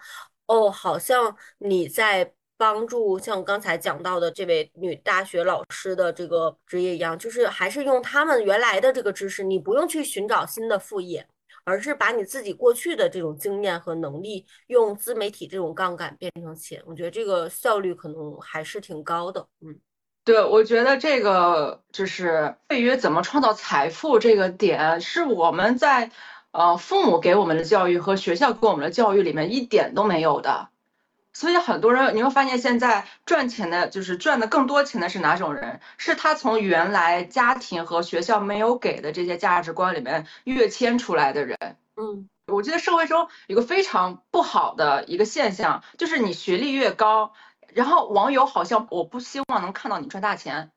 [0.48, 11.28] 哦，好像你在帮助像刚才讲到的这位女大学老师的这个职业一样，就是还是用他们原来的这个知识，你不用去寻找新的副业，
[11.64, 16.82] 而是把你自己过去的这种经验和能力，用自媒体这种杠杆变成钱。
[16.86, 19.80] 我觉得这个效率可能还是挺高的，嗯。
[20.24, 26.10] 对，我觉得这个就是对于怎么创造财富这个点，是我们在
[26.50, 30.70] 呃父母给我们的教育和学校给我们的教育里面一点都没有的。
[31.36, 35.82] 所以很多人你会发现，现在赚钱的，就是赚的更多钱的是哪种人？
[35.98, 41.58] 是他从原来家庭和学校没有给的这些价值观里面跃迁出来的人。
[41.98, 47.34] 嗯，我觉得社会中有个非常不好的一个现象，就是你学历越高，
[47.74, 50.72] 然后网友好像我不希望能看到你赚大钱，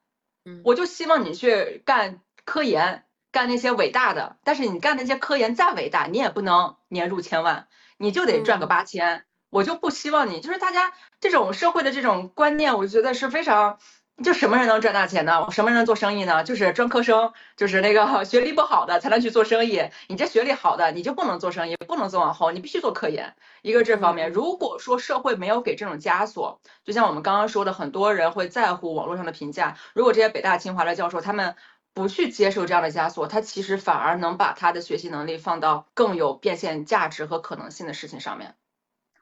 [0.44, 4.36] 嗯，我就希望你去干科研，干那些伟大的。
[4.42, 9.24] 但是你干那些科研再伟大，你也不能年入千万，你就得赚个八千。
[9.50, 13.78] 我就不希望你，就是大家这种社会的这种观念，我觉得是非常。
[14.20, 15.46] 就什么人能赚大钱呢？
[15.52, 16.42] 什么人能做生意呢？
[16.42, 19.80] 就是专科生，就是那个 学历不好的才能去做生意。
[20.08, 23.36] 你这学历好的，你就不能做生意，不能做网红，你必须做科研。
[23.62, 29.76] 一个这方面，如果说社会没有给这种枷锁，就像我们刚刚说的，很多人会在乎网络上的评价。
[29.94, 31.54] 如果这些北大清华的教授他们
[31.94, 38.56] 不去接受这样的枷锁，他其实反而能把他的学习能力放到更有变现价值和可能性的事情上面。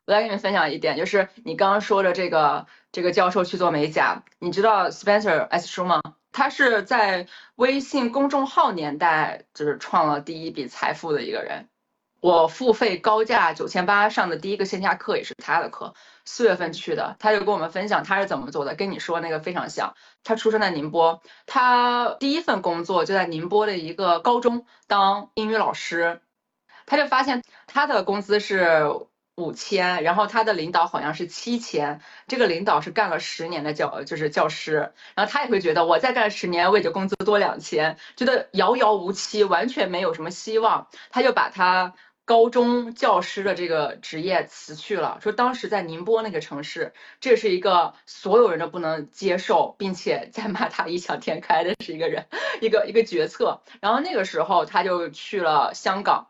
[0.06, 6.00] 我来跟你们分享一点，就是你刚刚说的这个这个教授去做美甲，你知道 Spencer S Shu 吗？
[6.30, 11.68] 他是在微信公众号年代就是创了第一笔财富的一个人。
[12.20, 19.96] 我付费高价九千八上的第一个线下课也是他的课，四月份去的，他就跟我们分享他是怎么做的，跟你说那个非常像。
[20.22, 26.20] 他出生在宁波，他第一份工作就在宁波的一个高中当英语老师，
[26.86, 28.88] 他就发现他的工资是。
[29.36, 41.94] 五千，然后他的领导好像是七千，这个领导是干了十年的教，就是教师，然后他也会觉得我再干十年，我也就工资多两千，觉得遥遥无期，完全没有什么希望，他就把他
[42.24, 52.26] 高中教师的这个职业辞去了，说当时在宁波那个城市，这是一个所有人都不能接受，并且在骂他异想天开的是一个人，
[52.62, 56.28] 一个一个决策，然后那个时候他就去了香港。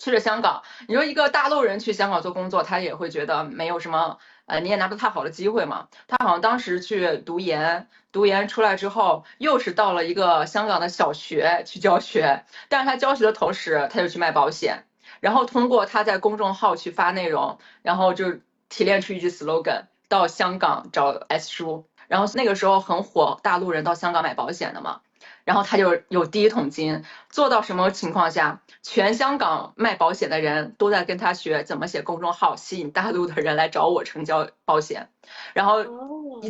[0.00, 5.88] 去了香港，你说一个大陆人去香港做工作，他也会觉得没有什么，呃，你也拿不太好的机会嘛。
[6.08, 14.86] 他好像当时去读研，读研出来之后，又是到了一个香港的小学去教学，但是他教学的同时，他就去卖保险，
[15.20, 18.38] 然后通过他在公众号去发内容，然后就
[18.70, 25.02] 提炼出一句 slogan，到香港找 S 叔，然后那个时候很火，大陆人到香港买保险的嘛。
[25.44, 35.08] 然后他就有第一桶金，做到什么情况下，全香港卖保险的人都在跟他学怎么写公众号，吸引大陆的人来找我成交保险。
[35.54, 35.84] 然后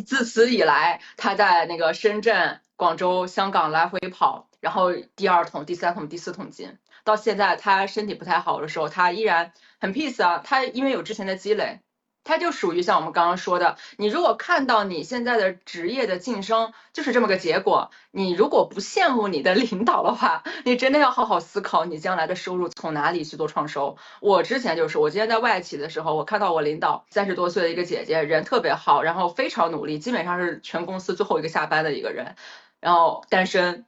[0.05, 10.41] 自此以来，他在那个深圳、广州、香港来回跑，然后第二桶、第三桶、第四桶金，到现在他身体不太好的时候，他依然很 peace 啊。
[10.43, 11.79] 他因为有之前的积累。
[12.23, 23.97] 他就属于像我们刚刚说的，你如果看到你现在的职业的晋升就是这么个结果，你如果不羡慕你的领导的话，你真的要好好思考你将来的收入从哪里去做创收。
[24.19, 32.35] 我之前就是，我今天在外企的时候，我看到我领导三十多岁的一个姐姐，人特别好，然后非常努力，基本上是全公司最后一个下班的一个人，
[32.79, 33.85] 然后单身，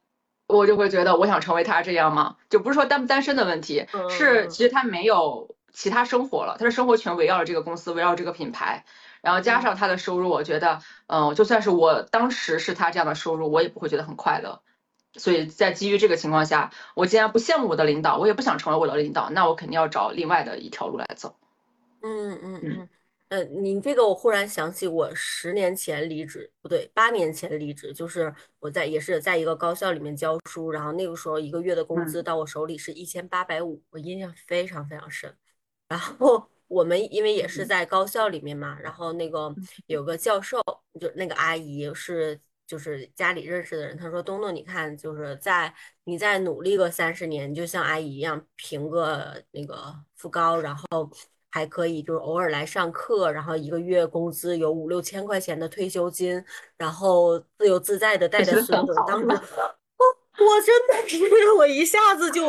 [0.47, 2.37] 我就会觉得我想成为他这样吗？
[2.49, 5.55] 就不是说单不单身的问题，是其实他没有。
[5.73, 8.85] 其他生活了，他的生活全围绕着这个公司，围绕这个品牌，
[9.21, 14.61] 然后加上他的收入，我觉得，嗯，就算是我当时是他这样的收入，我也不会觉得很快乐。
[15.15, 21.35] 所以在基于这个情况下，我既然不羡慕我的领导，我也不想成为我的领导，那我肯定要找另外的一条路来走。
[22.01, 22.89] 嗯嗯嗯，
[23.29, 35.35] 呃，你这个我忽然想起，我十年前离职，不对，八年前离职，就是我在也是在一个高校里面教书，然后那个时候一个月的工资到我手里是一千八百五，我印象非常非常深。
[35.89, 39.53] 然后我们因为也是在高校里面嘛，然后那个
[39.85, 40.59] 有个教授，
[40.99, 45.71] 就那个阿姨是就是家里认识的人，她说东东，你看就是在
[46.05, 50.83] 你再努力个三十年，就像阿姨一样评个那个副高，然后
[51.51, 56.43] 还可以就是偶尔来上课，然后一个月工资有五六千块钱的退休金，
[56.75, 58.95] 然后自由自在的带着孙子。
[59.05, 62.41] 当时我我真的 是我一下子就。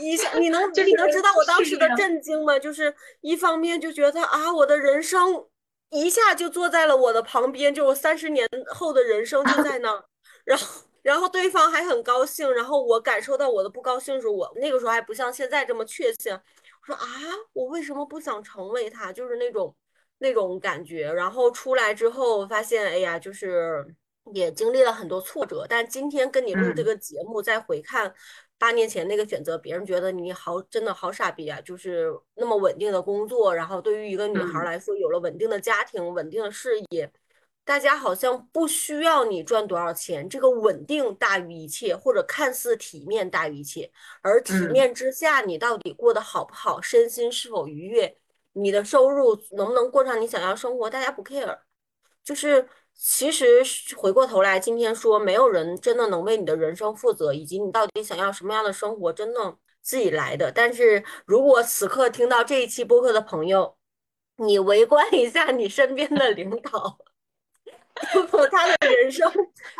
[0.00, 2.58] 一下，你能 你能知道我当时的震惊吗？
[2.58, 5.46] 就是一方面就觉得啊，我的人生
[5.90, 10.04] 一下就坐在了我的旁边，就我三十年后的人生就在那，
[10.44, 16.32] 然后然后对方还很高兴，然后我感受到我的不高兴，的时候我那个时候还不像现在这么确信。
[16.32, 17.06] 我说啊，
[17.52, 19.12] 我为什么不想成为他？
[19.12, 19.74] 就是那种
[20.18, 21.12] 那种感觉。
[21.12, 23.84] 然后出来之后发现，哎呀，就是
[24.32, 25.66] 也经历了很多挫折。
[25.68, 28.14] 但今天跟你录这个节目，再回看。
[28.60, 31.58] 八年前那个选择，别人觉得你好，真的好傻逼啊！
[31.62, 37.10] 就是那么稳定的工作，然后对于一个女孩来说，有了稳定的家庭、稳定的事业，
[37.64, 43.90] 大家好像不需要你赚多少钱，这个稳定大于一切，或者看似体面大于一切。
[44.20, 48.18] 而体面之下，你到底过得好不好，身心是否愉悦，
[48.52, 51.60] 你的收入能不能过上你想要生活，大家不 care。
[52.22, 52.68] 就是
[53.02, 53.62] 其实
[53.96, 60.52] 回过头来，今天说没有人真的能为你的人生负责，以及你到底想要什么样的生活，真的自己来的。
[60.52, 63.74] 但是如果此刻听到这一期播客的朋友，
[64.36, 66.98] 你围观一下你身边的领导。
[68.14, 69.30] 如 果他的人生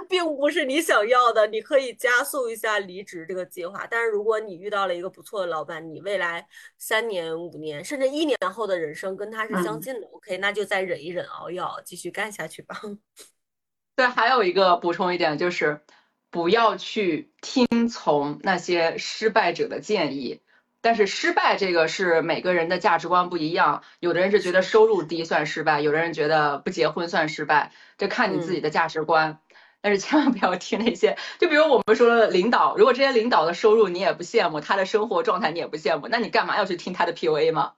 [0.08, 3.86] 并不是你想要的，你可以加速一下离职这个计划。
[3.90, 12.80] 但是如果你遇到了一个不错的老板，你未来三年、五年甚至一年后的人生跟他是相近的，OK，那就再忍一忍，熬一熬，继续干下去吧。
[13.96, 15.80] 对，还有一个补充一点就是，
[16.30, 20.40] 不要去听从那些失败者的建议。
[20.82, 29.38] 但是失败这个是每个人的价值观不一样，有的人是觉得收入低算失败，有的人觉得不结婚算失败，这看你自己的价值观。
[29.82, 37.72] 但是千万不要听那些，就比如我们说的领导，如果这些领导的收入你也不羡慕，他的生活状态你也不羡慕，那你干嘛要去听他的 PUA 吗？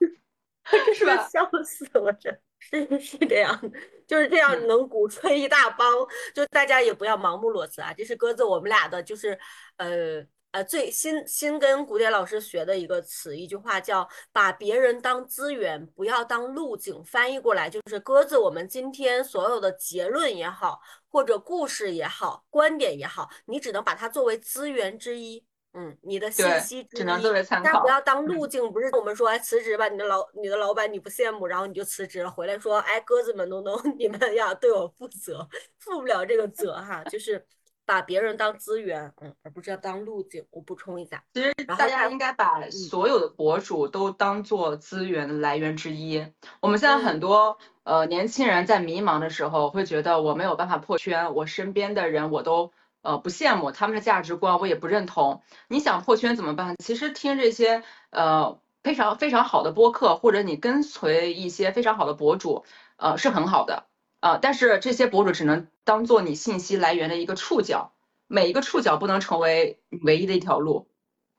[0.95, 1.29] 是吧？
[1.29, 3.61] 笑死了，这是是这样，
[4.07, 5.89] 就是这样能鼓吹一大帮，
[6.35, 7.93] 就大家也不要盲目裸辞啊。
[7.97, 9.39] 这是鸽子我们俩的，就是
[9.77, 10.25] 呃。
[10.53, 17.03] 呃，最新新跟古典老师学的一个词，一句话叫“把别人当资源，不要当路径”。
[17.05, 18.37] 翻译过来就是鸽子。
[18.37, 25.43] 我们今天所有的结论也好，或者故事也好，观点也好，你只能把它作为资源之一。
[25.73, 28.71] 嗯，你的信息只能作为参考，但不要当路径。
[28.71, 37.43] 不是我们说，哎，辞职吧，你的老你的老板你不羡慕，然后你就辞职了，回来说，哎，鸽子们都能，你们要对我负责，负不了这个责哈，就是。
[37.85, 40.45] 把别人当资源，嗯，而不是要当路径。
[40.51, 46.27] 我补充一下，其实大家应该把所有的博主都当做资源的来源之一。
[46.61, 55.43] 我们现在很多呃年轻人在迷茫的时候，会觉得我没有办法破圈，我身边的人我都呃不羡慕他们的价值观，我也不认同。
[55.69, 56.77] 你想破圈怎么办？
[56.79, 62.65] 其实听这些呃非常非常好的播客，或者你跟随一些非常好的博主，
[62.97, 63.87] 呃是很好的。
[64.23, 67.93] 啊，但是这些博主只能当做你信息来源的一个触角，
[68.29, 70.87] 每一个触角不能成为唯一的一条路，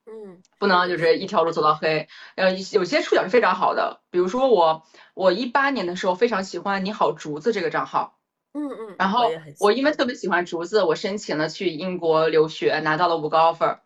[0.06, 2.10] 嗯，不能就是一条路走到黑。
[2.36, 8.18] 呃，有些触角是非常好的，比如说我，我一八年的时候非常喜欢你好竹子这个账号，
[8.52, 13.80] 嗯嗯，然后我因为特别喜欢竹子，我申请了去英国留学，拿到了五个 offer，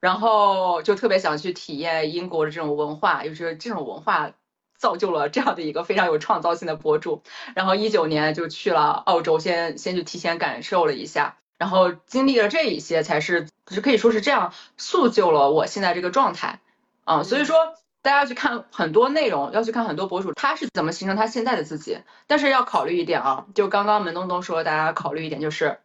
[0.00, 4.32] 然后就特别想去体验英国的这种文化，就是这种文化。
[4.78, 7.22] 造就了这样的一个非常有创造性的博主，
[7.54, 16.60] 然后一九年就去了澳洲，先先去提前感受了一下，然后经历了这一些，才是是可以说是这样塑就了我现在这个状态
[17.04, 17.24] 啊。
[17.24, 17.56] 所以说
[18.02, 25.78] 大家要去看很多内容，要去看很多博主他是怎么形成他现在的自己，但是要考虑一点啊，就刚刚门东东说，大家考虑一点就是，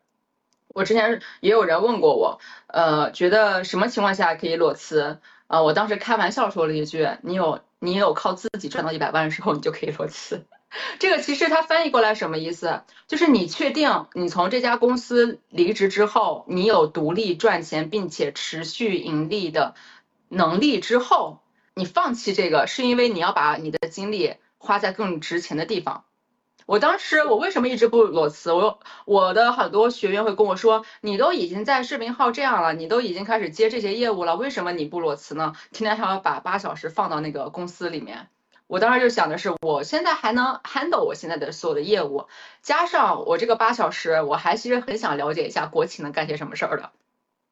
[0.67, 5.63] 我之前也有人问过我，呃，觉得什么情况下可以裸辞啊？
[5.63, 7.60] 我当时开玩笑说了一句，你有。
[7.84, 10.46] 你有靠自己赚到一百万的时候，你就可以裸辞。
[11.00, 12.82] 这个其实它翻译过来什么意思？
[13.08, 19.76] 就是你确定你从这家公司离职之后，你有独立赚钱并且持续盈利的
[20.30, 21.41] 能力之后，
[21.76, 26.06] 你放弃这个，是因为你要把你的精力花在更值钱的地方。
[26.65, 28.52] 我当时我为什么一直不裸辞？
[28.52, 35.54] 我我的很多学员会跟我说，你都已经在视频号这样了，你都已经开始接这些业务了，为什么你不裸辞呢？
[35.71, 38.30] 天天还要把八小时放到那个公司里面。
[38.67, 42.28] 我当时就想的是，我现在还能 handle 我现在的所有的业务，
[42.62, 46.91] 加上我这个八小时，我还其实很想了解一下国企能干些什么事儿的。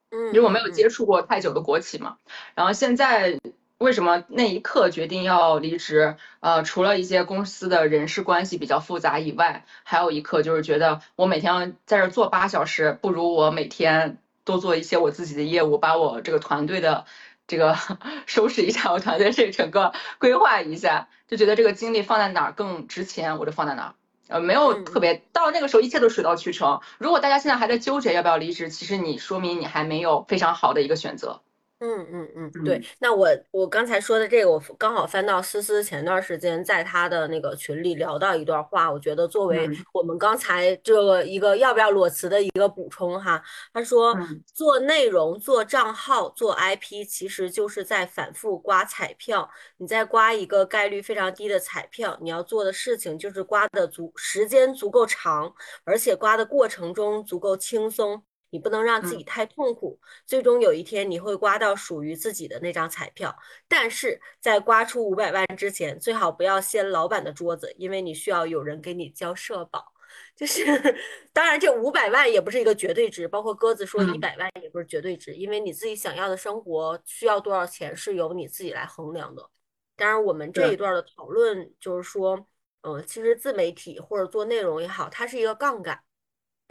[0.09, 2.17] 嗯，因为我没有接触过太久的国企嘛，
[2.55, 3.39] 然后现在。
[3.81, 6.15] 为什么那一刻决定要离职？
[6.39, 17.05] 呃，除了一些公司的人事关系比较复杂以外，还有一刻就是觉得我每天在这做八小时，不如我每天多做一些我自己的业务，把我这个团队的
[17.47, 17.75] 这个
[18.27, 23.93] 收拾一下，我团队这整个规划一下，就觉得这个精力放在哪儿更值钱，我就放在哪儿。
[24.27, 26.81] 呃，没有特别到那个时候，一切都水到渠成。
[26.99, 31.41] 如果大家现在还在纠结要不要离职，其实你说明你还没有非常好的一个选择。
[31.83, 43.41] 嗯嗯嗯，对，那我我刚才说的这个，我刚好翻到思思前段时间在她的那个群里聊到一段话，我觉得作为我们刚才这个一个要不要裸辞的一个补充哈，
[43.73, 44.15] 他说
[44.53, 55.51] 做内容、做账号、做 IP，其实就是在反复刮彩票，你在刮一个概率非常低的彩票，你要做的事情就是刮的足时间足够长，
[55.83, 58.21] 而且刮的过程中足够轻松。
[58.51, 63.35] 你不能让自己太痛苦，最终有一天你会刮到属于自己的那张彩票。
[63.67, 69.91] 但是在刮出五百万之前，最好不要掀老板的桌子，因为你需要有人给你交社保。
[70.35, 70.65] 就是，
[71.31, 79.49] 当然这五百万也不是一个绝对值，包括鸽子说一百万也不是绝对值，因为你自己想要的生活需要多少钱是由你自己来衡量的。
[79.95, 82.45] 当然，我们这一段的讨论就是说，
[82.81, 85.97] 嗯，其实自媒体或者做内容也好，它是一个杠杆。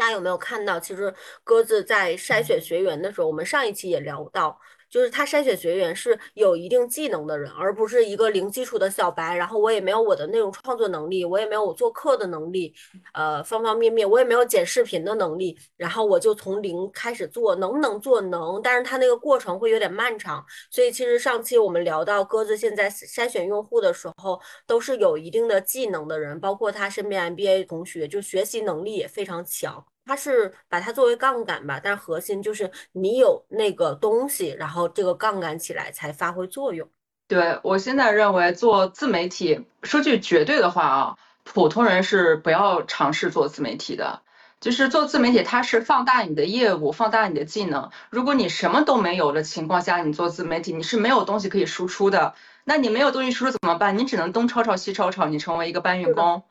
[0.01, 0.81] 大家有没有看到？
[0.81, 1.13] 其实
[1.45, 4.59] 鸽子在筛选学员的时候，我们上一期也聊到。
[4.89, 9.37] 就是他筛选学员是有一定技能的人，而不是一个零基础的小白。
[9.37, 12.75] 然后我也没有我的内容创作能力，我也没有我做课的能力，
[13.13, 15.57] 呃，方方面面我也没有剪视频的能力。
[15.77, 18.61] 然后我就从零开始做，能不能做能？
[18.65, 20.45] 但是他那个过程会有点漫长。
[20.73, 29.87] 所以其实上期我们聊到鸽子现在筛选用户的时候，都是有一定的技能的人，包括他身边 MBA 同学，就学习能力也非常强。
[30.05, 36.89] 它是把它作为杠杆吧，但核心就是你有那个东西，然后这个杠杆起来才发挥作用。
[37.29, 44.23] 对我现在认为做自媒体，说句绝对的话啊，普通人是不要尝试做自媒体的。
[44.61, 47.91] 就是做自媒体，它是放大你的业务，放大你的技能。
[48.11, 52.35] 如果你什么都没有的情况下，你做自媒体，你是没有东西可以输出的。
[52.65, 53.97] 那你没有东西输出怎么办？
[53.97, 56.43] 你只能东抄抄西抄抄，你成为一个搬运工。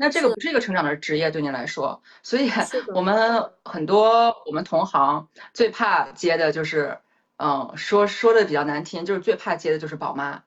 [0.00, 2.50] 那这个不是一个成长的职业，对你来说，所以
[2.94, 6.96] 我们很多我们同行最怕接的就是，
[7.36, 10.42] 嗯，说说的比较难听，就是最怕接的就是宝妈，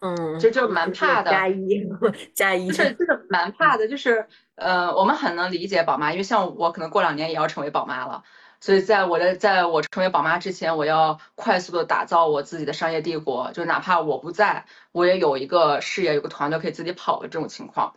[0.00, 1.88] 嗯，就就蛮怕的，加一
[2.34, 4.26] 加一， 是就是蛮怕的，就是
[4.56, 8.22] 呃，我们很能理解宝妈，因为像我可能过两年也要成为宝妈了，
[8.60, 17.94] 所以在我的在我成为宝妈之前，我要快速的打造我自己的商业帝国，就哪怕我不在，我也有一个事业，有个团队可以自己跑的这种情况。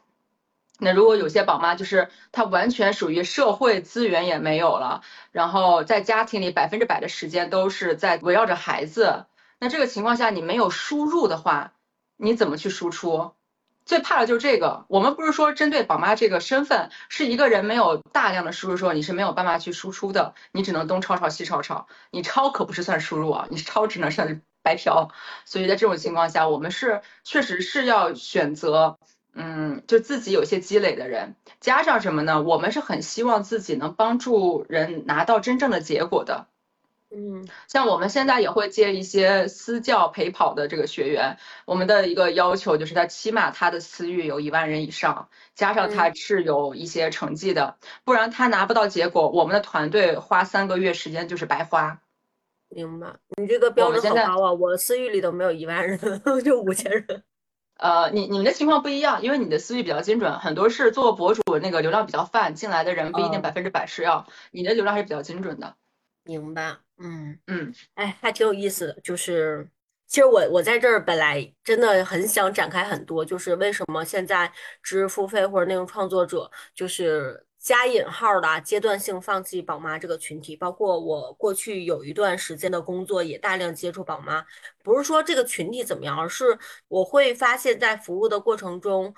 [0.79, 5.01] 那如果有些宝妈就是她完全属于社会资源也没有了，
[5.31, 9.25] 然后在家庭里百分之百的时间都是在围绕着孩子，
[9.59, 11.73] 那这个情况下你没有输入的话，
[12.17, 13.31] 你怎么去输出？
[13.85, 14.85] 最怕的就是这个。
[14.87, 25.09] 我们不是说针对宝妈这个身份，是一个人没有大量的输入时候，你是没有办法去输出的，你只能东抄抄西抄抄，你抄可不是算输入啊，你抄只能算白嫖。
[25.45, 28.97] 所以在这种情况下，我们是确实是要选择。
[29.35, 32.41] 嗯，就自己有些积累的人，加上什么呢？
[32.41, 36.47] 我们是很希望自己能帮助人拿到真正的结果的。
[37.15, 51.99] 嗯，像我们现在也会接一些私教陪跑的这个学员，我们的一个要求就是他起码他的私域有一万人以上，加上他是有一些成绩的，不然他拿不到结果，我们的团队花三个月时间就是白花。
[52.69, 53.07] 明白，
[53.37, 54.53] 你这个标准好高啊！
[54.53, 55.99] 我私域里都没有一万人，
[56.43, 57.23] 就五千人。
[57.75, 65.75] 呃，你你们的情况不一样，因为你的思域比较精准，很多是做博主那个流量比较泛，进来的人不一定百分之百是要，你的流量还是比较精准的。
[66.23, 69.67] 明白，嗯嗯，哎，还挺有意思的，就是
[70.07, 74.51] 其实我我在这儿本来真的很想展开很多，就是为什么现在
[74.81, 77.45] 知识付费或者内容创作者就是。
[77.63, 84.45] 加引号的阶段性放弃宝妈这个群体，包括我过去有一段时间的工作也大量接触宝妈，
[84.83, 86.59] 不是说这个群体怎么样，而是
[86.89, 89.15] 我会发现，在服务的过程中，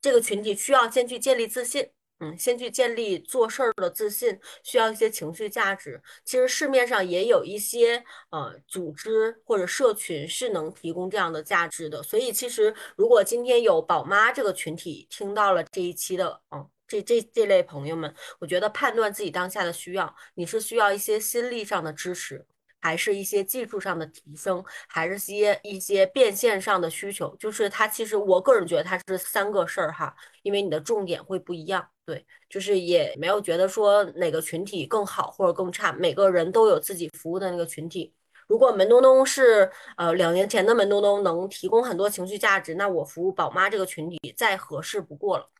[0.00, 1.90] 这个群体需要先去建立自信，
[2.20, 6.00] 嗯，先去建立做事儿的自信，需要一些情绪价值。
[6.24, 16.70] 其实市面上也有一些呃组织或者社群是能提供这样的价值的，所以其实如果今天有宝妈这个群体听到了这一期的，嗯。
[16.88, 22.46] 这这这类朋友们，我觉得判断自己当下的需要，你是需要一些心力上的支持，
[22.80, 27.36] 还是一些技术上的提升，还是些一些变现上的需求？
[27.36, 31.86] 就是它其实我个人觉得它是三个事儿哈，因为你的重点会不一样。
[32.06, 38.14] 对，就是也没有觉得说哪个群体更好或者更差，每个人都有自己服务的那个群体。
[38.46, 45.50] 如果门东东是呃两年前的门东东能提供很多情绪价值，那我服务宝妈这个群体再合适不过了。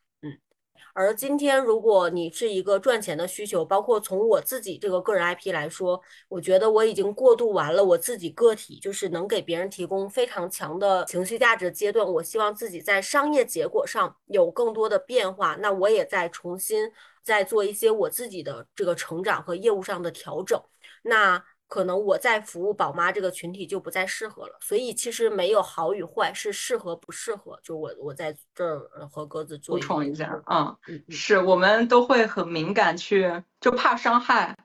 [1.01, 12.05] 而今天，如果你是一个赚钱的需求，包括从我自己这个个人 IP 来说，我觉得我已经过渡完了我自己个体，就是能给别人提供非常强的情绪价值阶段。
[12.05, 16.91] 我希望自己在商业结果上有更多的变化，那我也在重新
[17.23, 20.61] 再做一些我自己的这个成长和业务上的调整。
[21.03, 21.45] 那。
[21.69, 27.61] 可能我在服务宝妈这个群体就不再适合了，所以其实没有好与坏，是适合不适合。
[27.63, 30.75] 就我我在这儿和鸽子补充一下，嗯，
[31.11, 34.57] 是我们都会很敏感，去就怕伤害，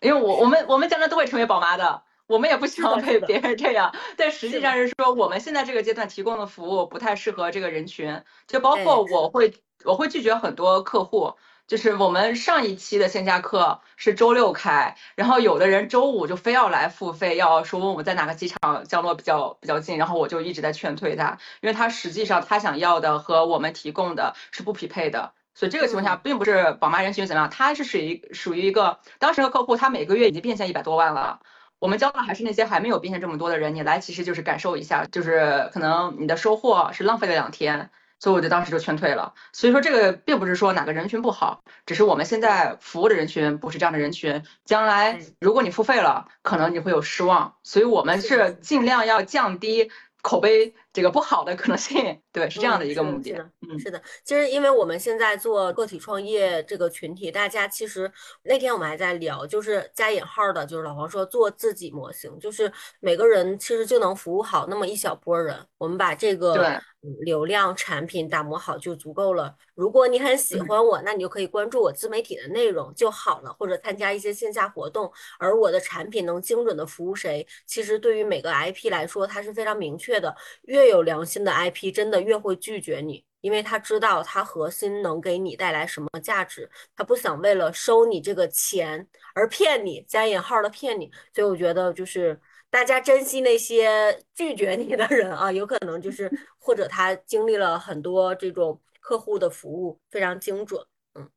[0.00, 3.94] 因为我我们我们将来都会成为宝妈的，我们也不希望被别人这样。
[4.18, 11.32] 但实际上是说，我们现在这个阶段提供的服务不太适合这个人群，就包括我会我会拒绝很多客户。
[11.66, 31.40] 就是我们上一期的线下课是周六开，然后有的人周五就非要来付费，要说问我们在哪个机场降落比较比较近，然后我就一直在劝退他，因为他实际上他想要的和我们提供的是不匹配的，所以这个情况下并不是宝妈人群怎么样，他是属于属于一个当时的客户，他每个月已经变现一百多万了。
[31.78, 37.90] 我们教的还是那些还没有变现这么多的人，你来其实就是感受一下，就是可能你的收获是浪费了两天。
[38.24, 39.34] 所以我就当时就劝退了。
[39.52, 44.42] 所以说这个并不是说哪个人群不好，只是我们现在服务的人群不是这样的人群。
[44.64, 47.56] 将来如果你付费了，可能你会有失望。
[47.62, 49.90] 所以我们是尽量要降低。
[50.22, 53.32] 口碑这个不好的可能性，对，是这样的一个目的。
[53.68, 54.00] 嗯，是的。
[54.22, 58.10] 其实，因为我们现在做个体创业这个群体，大家其实
[58.44, 65.56] 那天我们还在聊，就是加引号的，就是老黄说做自己模型，就是每个人其实就能服务好那么一小波人。
[65.78, 66.80] 我们把这个
[67.20, 69.54] 流量产品打磨好就足够了。
[69.74, 75.12] 如果你很喜欢我，那你就可以关注我自媒体的内容就好了，或者参加一些线下活动。
[75.38, 80.34] 而我的产品能精准的服务谁，其实对于每个 IP 来说，它是非常明确的。
[80.62, 91.10] 越有良心的 IP，真的越会拒绝你，因为他知道他核心能给你带来什么价值，他不想为了收你这个钱而骗你，加引号的骗你。
[91.34, 98.80] 所以我觉得就是大家珍惜那些 拒绝你的人啊，有可能就是 或者他经历了很多这种。
[99.06, 100.82] 客户的服务非常精准，
[101.12, 101.28] 嗯，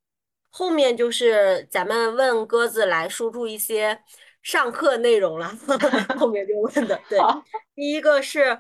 [0.50, 4.00] 后面就是咱们问鸽子来输出一些
[4.42, 5.54] 上课内容了，
[6.18, 7.20] 后面就问的，对，
[7.76, 8.58] 第一个是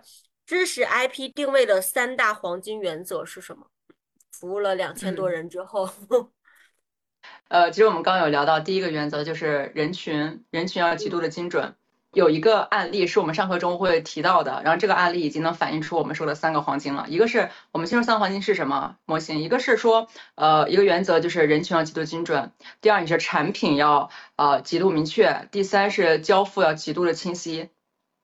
[0.47, 3.67] 知识 IP 定位的三大黄金原则是什么？
[4.31, 5.89] 服务了两千多人之后，
[7.49, 11.75] 呃，其实我们刚刚有聊到第一个原则就是人群，人群要极度的精准。
[12.13, 17.07] 有一个案例是我们上课中会提到的，然后这个案例已经能反映出我们说的三个黄金了。
[17.09, 27.69] 一个是我们先说三个黄金是什么模型，一个是说，呃，一个原则就是人群要极度精准，第二你是产品要呃极度明确，第三是交付要极度的清晰。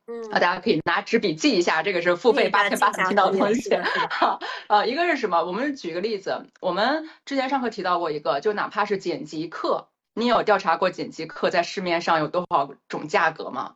[0.06, 3.74] 嗯，啊，大家可以拿纸笔记一下，这个是付费八千八听到的东西。
[4.10, 5.44] 好，呃，一个是什么？
[5.44, 13.76] 我们举个例子，我们之前上课提到过一个，就哪怕是剪辑课，你有调查过剪辑课在市面上有多少种价格吗？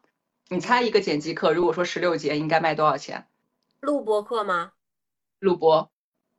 [0.49, 3.25] 你猜一个剪辑课，如果说十六节，应该卖多少钱？
[3.80, 4.73] 录播课吗？
[5.39, 5.89] 录播。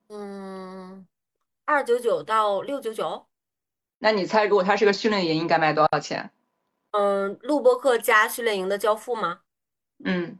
[0.09, 1.07] 嗯，
[1.65, 3.27] 二九九到六九九。
[3.99, 6.31] 那你猜，如果它是个训练营，应该卖多少钱？
[6.91, 9.41] 嗯，录播课加训练营的交付吗？
[10.05, 10.39] 嗯，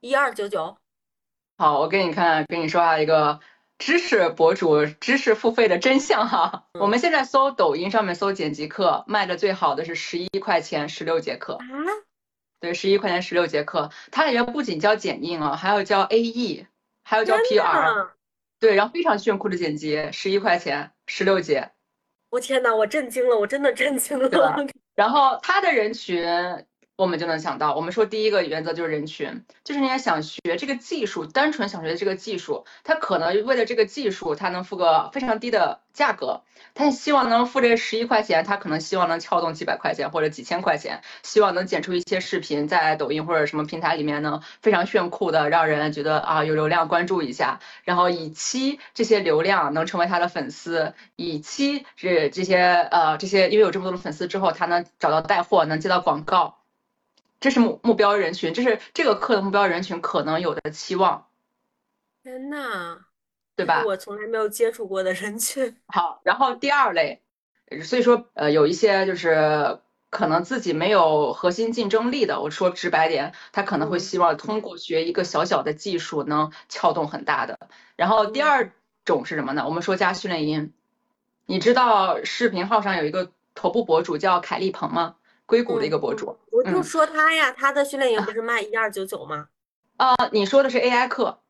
[0.00, 0.76] 一二九九。
[1.56, 3.40] 好，我给你看，给你说下一个
[3.78, 6.64] 知识博主知识付费的真相哈。
[6.72, 11.54] 我们现在搜抖音上面搜剪辑课，卖的最好的是十一块钱十六节课。
[11.54, 11.64] 啊？
[12.60, 16.66] 对，十一块钱十六节课，它里面不仅教剪映啊，还要教 AE，
[17.04, 18.08] 还要教 PR，
[18.58, 21.70] 对，然后非常炫酷的剪辑，十一块钱十六节。
[22.30, 24.28] 我天呐，我震惊了，我真的震惊了。
[24.28, 24.40] 对？
[24.94, 26.24] 然后他的人群。
[27.00, 36.42] 我们就能想到，我们说第一个原则就是人群，就是人家想学这个技术，单纯想学这个技术，他可能为了这个技术，他能付个非常低的价格，
[36.74, 52.58] 他希望能付这十一块钱，他可能希望能撬动几百块钱或者几千块钱，希望能剪出一些视频，在抖音或者什么平台里面呢，非常炫酷的，让人觉得啊有流量关注一下，然后以期这些流量能成为他的粉丝，以期这这些
[52.90, 56.59] 呃这些，因为有这么多的粉丝之后，他能找到带货，能接到广告。
[57.40, 61.26] 这是目目标人群，这是这个课的目标人群可能有的期望。
[62.22, 62.98] 天呐，
[63.56, 63.82] 对吧？
[63.86, 65.74] 我从来没有接触过的人群。
[65.86, 67.22] 好，然后第二类，
[67.82, 69.78] 所以说呃有一些就是
[70.10, 77.58] 可能自己没有核心竞争力的，我说直白点，他可能会希望通过学一个小小的技术能撬动很大的。
[77.96, 78.70] 然后第二
[79.06, 79.64] 种是什么呢？
[79.66, 80.74] 我们说加训练营，
[81.46, 85.16] 你知道视频号上有一个头部博主叫凯丽鹏吗？
[85.46, 89.48] 硅谷的一个博主，我就说他呀，他的训练营不是卖一二九九吗？
[89.96, 91.40] 啊，你说的是 AI 课，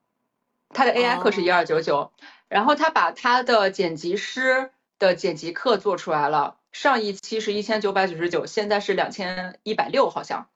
[0.69, 2.13] 他的 AI 课是一二九九，
[2.49, 10.49] 然后他把他的剪辑师的剪辑课做出来了，上一期是一千九百九十九，现在是两千一百六，好像，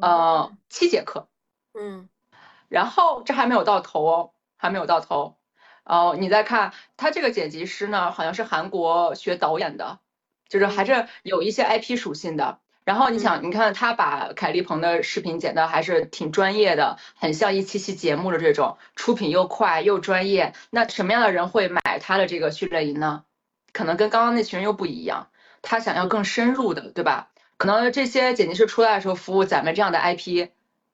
[0.00, 1.28] 呃，七节课，
[1.74, 2.08] 嗯，
[2.68, 5.36] 然后这还没有到头哦，还没有到头，
[5.84, 10.00] 哦，你再看他这个剪辑师呢，好像是韩国学导演的。
[10.46, 20.52] 就是还是有一些 IP 属性的，然后你想，你看他把凯丽鹏的视频剪的还是挺专业的，很像一期期节目的这种，出品又快又专业。
[20.68, 23.24] 那什么样的人会买他的这个训练营呢？
[23.72, 25.28] 可能跟刚刚那群人又不一样，
[25.62, 27.30] 他想要更深入的，对吧？
[27.56, 30.48] 可能这些剪辑师出来的时候服务咱们这样的 IP，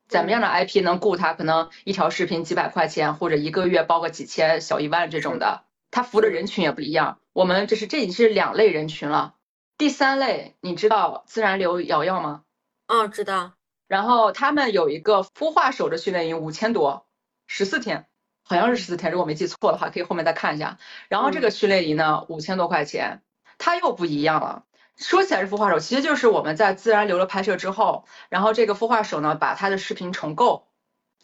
[0.07, 7.19] 咱们这样的 IP 能雇他，可能一条视频几百块钱，或者一个月包个几千小一万这种的，他服务的人群也不一样。
[7.33, 9.35] 我们这是这已经是两类人群了。
[9.81, 12.43] 第三类，你知道自然流瑶瑶吗？
[12.87, 13.53] 嗯，知道。
[13.89, 17.07] 然后他们有一个孵化手的训练营，五千多，
[17.47, 18.05] 十四天，
[18.45, 20.77] 好像是十四天，如果没记错的话，可以后面再看一下。
[21.09, 23.23] 然后这个训练营呢，五千多块钱，
[23.57, 24.65] 它又不一样了。
[24.97, 30.69] 说起来是孵化手，其实就是我们在自然流的拍摄之后，然后这个孵化手呢，把他的视频重构。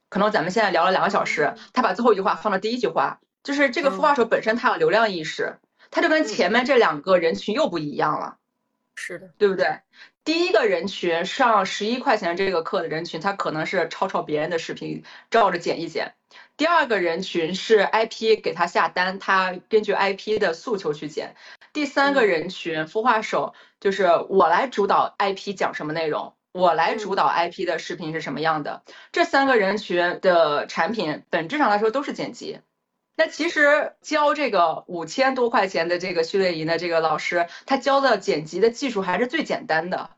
[0.09, 5.59] 可能咱们现在聊了两个小时，他把最后一句话放到第一句话，就是这个孵化手本身它有流量意识，
[5.91, 8.39] 它就跟前面这两个人群又不一样了。
[8.97, 9.81] 是的，对不对？
[10.25, 16.15] 第一个人群上十一块钱这个课的人群，他可能是抄抄别人的视频，照着剪一剪。
[16.57, 21.37] 第二个人群是 IP 给他下单，他根据 IP 的诉求去剪。
[21.73, 28.83] 第三个人群孵化手就是我来主导 IP 讲什么内容，我来主导 IP 的视频是什么样的。
[29.13, 32.59] 这三个人群的产品本质上来说都是剪辑。
[33.17, 40.11] 那其实教这个五千多块钱的这个训练营的这个老师，他教的剪辑的技术还是最简单的，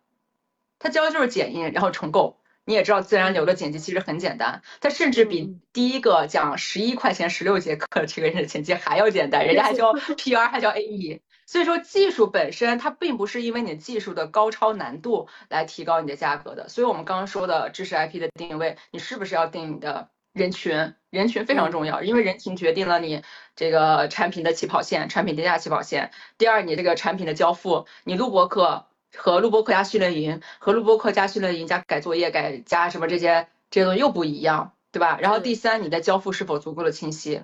[0.80, 2.38] 他教的就是剪映，然后重构。
[2.64, 11.20] 你也知道自然流的剪辑其实很简单，他甚至比第一个讲十一块钱十六节课这个人的剪辑还要简单，人家还教 PR 还教 AE。
[11.46, 16.68] 所以说技术本身它并不是因为你技术的高超难度来提高你的价格的。
[16.68, 20.10] 所以我们刚刚说的知识 IP 的定位，你是不是要定你的？
[20.38, 23.22] 人群，人群非常重要，因为人群决定了你
[23.56, 26.12] 这个产品的起跑线，产品定价起跑线。
[26.38, 35.18] 第二，你这个产品的交付，你录播课和录播课加训练营，和录播课加训练营加改作业改加什么这些这些东西又不一样，对吧？
[35.20, 37.42] 然后第三，你的交付是否足够的清晰？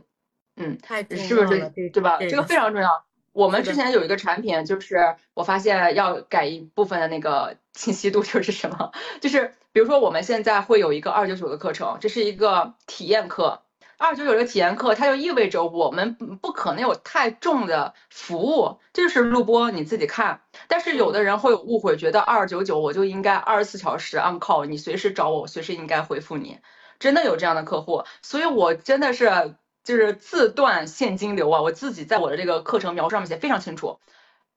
[0.57, 2.19] 嗯，太是不是对吧？
[2.21, 3.05] 这个非常重要。
[3.35, 8.93] 我们之前有一个产品，就是我发现要改一部分的那个 清晰度，就是什么？
[9.21, 13.61] 就是比如说我们现在会有一个二九九的课程，这是一个体验课。
[13.97, 20.41] 二九九的体验课，它就意味着我们不可能有太重的服务，就是录播你自己看。
[20.69, 26.61] 但是有的人会有误会，觉得二九九我就应该二十四小时 on call，你随时找我，我随时应该回复你。
[27.01, 29.57] 真的有这样的客户，所以我真的是。
[29.85, 31.61] 就是自断现金流啊！
[31.61, 34.01] 我自己在我的这个课程描述上面写非常清楚，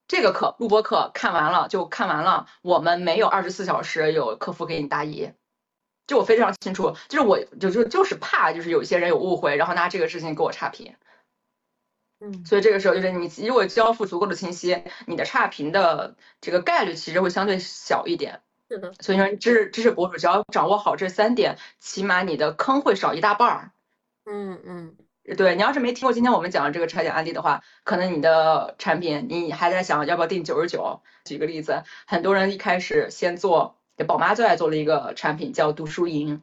[0.08, 5.34] 这个课录播课看完了就看完了，我们没有二十四小时有客服给你答疑，
[6.08, 10.96] 就我非常清楚，就是我就就就是怕就是有一些人有误会，然后拿这个事情给我差评，
[12.22, 23.72] 嗯，所以这个时候就是你如果交付足够的清晰，你的差评的这个概率其实会相对小一点，是的，所以说知识知识博主只要掌握好这三点，起码你的坑会少一大半儿，
[24.24, 24.96] 嗯嗯。
[25.36, 31.02] 对你要是没听过今天我们讲的这个拆解案例的话，可能你的产品你还在想要不要定九十九。
[31.26, 33.76] 举个例子，很多人一开始先做，
[34.08, 36.42] 宝妈最爱做的一个产品叫读书营。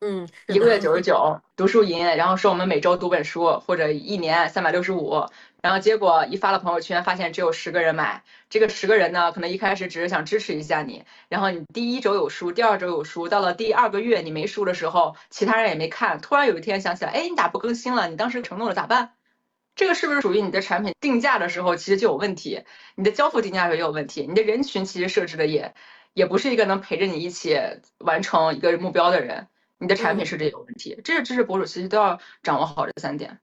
[0.00, 5.26] 嗯，一个月九十九读书营，然后说我们每周读本书，或者一年三百六十五，
[5.62, 8.24] 然后结果一发了朋友圈，发现只有十个人买。
[8.48, 18.08] 这个十个人呢，可能一开始只是想支持一下你，然后你第一周有书，第二周有书，到了第二个月你没书的时候，其他人也没看，突然有一天想起来，哎，你咋不更新了？
[18.08, 19.12] 你当时承诺了咋办？
[19.76, 22.64] 这个是不是属于你的产品定价的时候其实就有问题？
[22.96, 24.26] 你的交付定价时候也有问题？
[24.26, 25.74] 你的人群其实设置的也
[26.12, 27.58] 也不是一个能陪着你一起
[27.98, 29.48] 完成一个目标的人。
[29.78, 33.38] 你的产品设置有问题，这是知识博主其实都要掌握好这三点。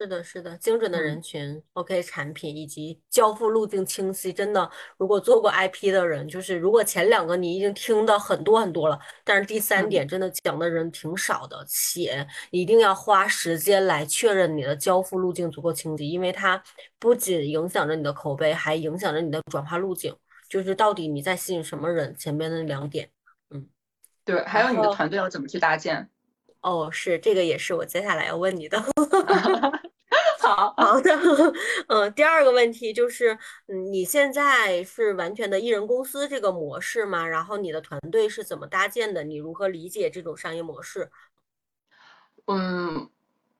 [0.00, 4.68] 是的，是的，精准的人群，OK，产品以及交付路径清晰，真的，
[4.98, 16.62] 如果做过 IP 的人，就是如果前两个你已经听到很多很多了，但是第三点真的讲的人挺少的，且一定要花时间来确认你的交付路径足够清晰，因为它
[16.98, 20.14] 不仅影响着你的口碑，还影响着你的转化路径，
[20.50, 23.08] 就是到底你在吸引什么人，前面的两点。
[23.50, 23.68] 嗯
[24.24, 26.10] 对，还有你的团队要怎么去搭建？
[26.64, 28.82] 哦，是这个也是我接下来要问你的。
[30.40, 31.10] 好好的，
[31.88, 37.26] 嗯，第二个问题就是，嗯，你现在是完全的艺人公司这个模式吗？
[37.26, 39.24] 然后你的团队是怎么搭建的？
[39.24, 41.10] 你如何理解这种商业模式？
[42.46, 43.10] 嗯。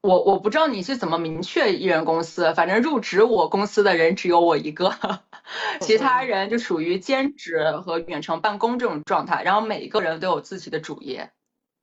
[0.00, 4.92] 我我不知道你是怎么明确艺人公司，反正入职我公司的人只有我一个，
[5.80, 11.32] 其他人就属于兼职和远程办公这种状态，然后每一个人都有自己的主业。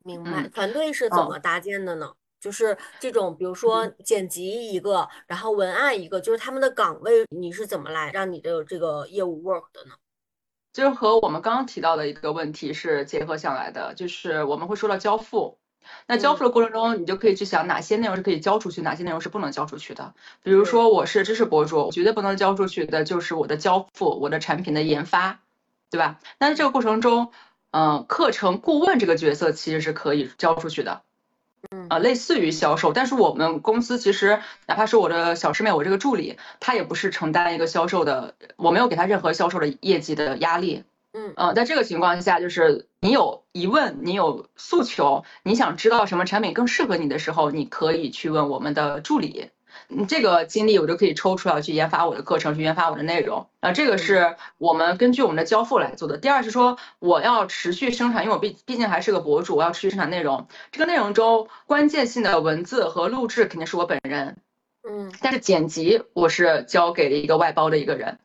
[0.04, 2.14] 明白，团队是怎么搭建的呢？
[2.39, 9.91] 就是这种，比如说剪辑一个，然后文案一个，就是他们的岗位，你是怎么来让你的这个业务 work 的呢？
[10.74, 15.60] 就是和我们刚刚提到的一个问题是结合下来的，就是我们会说到交付。
[16.08, 20.14] 那交付的过程中，你就可以去想哪些内容是可以交出去，哪些内容是不能交出去的。
[20.41, 25.41] 比如说，我是知识博主，绝对不能交出去的就是我的交付，我的产品的研发，
[25.89, 26.20] 对吧？
[26.39, 27.32] 那在这个过程中，
[27.72, 31.01] 嗯，课程顾问这个角色其实是可以交出去的，
[31.69, 40.84] 嗯，啊，类似于销售，但是我们公司其实哪怕是我的小师妹，我这个助理，她也不是承担一个销售的，我没有给她任何销售的业绩的压力。
[41.13, 49.49] 嗯呃，在这个情况下，就是你有疑问，你有诉求，你想知道什么产品更适合你的时候，你可以去问我们的助理。
[50.08, 53.48] 这个精力我就可以抽出来去研发我的课程，去研发我的内容。
[53.60, 56.18] 啊，这个是我们根据我们的交付来做的。
[56.18, 60.48] 第二是说，我要持续生产，因为我毕毕竟还是个博主，我要持续生产内容。
[60.72, 64.38] 这个内容中关键性的文字和录制肯定是我本人，
[64.89, 68.18] 嗯，但是剪辑我是交给了一个外包的一个人。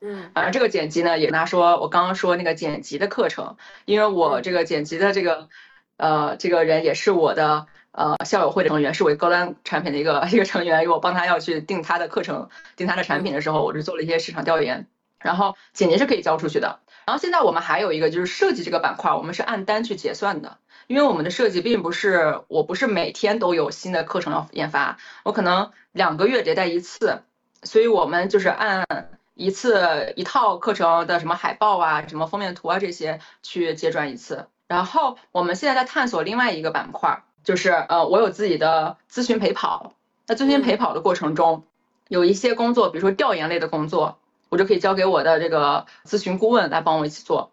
[0.00, 5.48] 嗯，而这个剪辑呢，也跟他说，我刚刚说那个剪辑的课程，因为我这个剪辑的这个，
[5.96, 14.86] 呃，这个人也是我的呃校友会的成员，是我高端产品的一个一个成员，因为我帮他要去定他的课程，定他的产品的时候，我是做了一些市场调研，
[15.20, 16.80] 然后剪辑是可以交出去的。
[17.06, 27.22] 然后现在我们还有一个就是设计这个板块，我们是按单去结算的，因为我们的设计并不是我不是每天都有新的课程要研发，我可能两个月迭代一次，
[27.62, 28.86] 所以我们就是按。
[29.34, 34.46] 一次一套课程的什么海报啊，什么封面图啊这些去结转一次。
[34.68, 39.94] 然后我们现在在探索另外一个板块，就是呃，我有自己的咨询陪跑。
[40.26, 41.64] 那咨询陪跑的过程中，
[42.08, 44.18] 有一些工作，比如说调研类的工作，
[44.48, 47.50] 我就可以交给我的这个咨询顾问来帮我一起做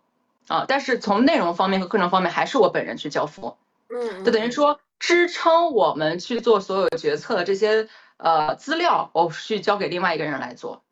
[0.48, 0.66] 啊。
[0.68, 3.58] 但是从内容方面和课程方面，还是我本人去交付。
[3.90, 7.88] 嗯，就等于说支撑我们去做所有决策的这些
[8.18, 10.84] 呃资料，我去交给另外一个人来做。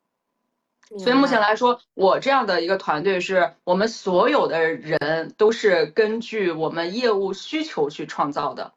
[0.98, 8.72] 所以目前来说，我这样的一个团队是我们所有的人都是根据我们业务需求去创造的，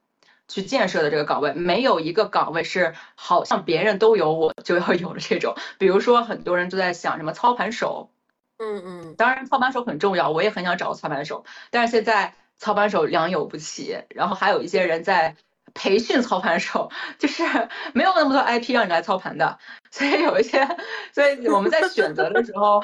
[0.54, 5.56] 去建设的这个岗位，没有一个岗位是好像别人都有我就要有的这种。
[5.78, 8.12] 比如说，很多人都在想什么操盘手，
[8.58, 15.38] 嗯嗯，当然操盘手很重要，我也很想找个操盘手，但是现在操盘手良莠不齐，然后还有一些人在。
[15.74, 17.44] 培训操盘手就是
[17.96, 19.58] 没有那么多 IP 让你来操盘的，
[19.90, 20.68] 所以有一些，
[21.14, 22.84] 所以我们在选择的时候，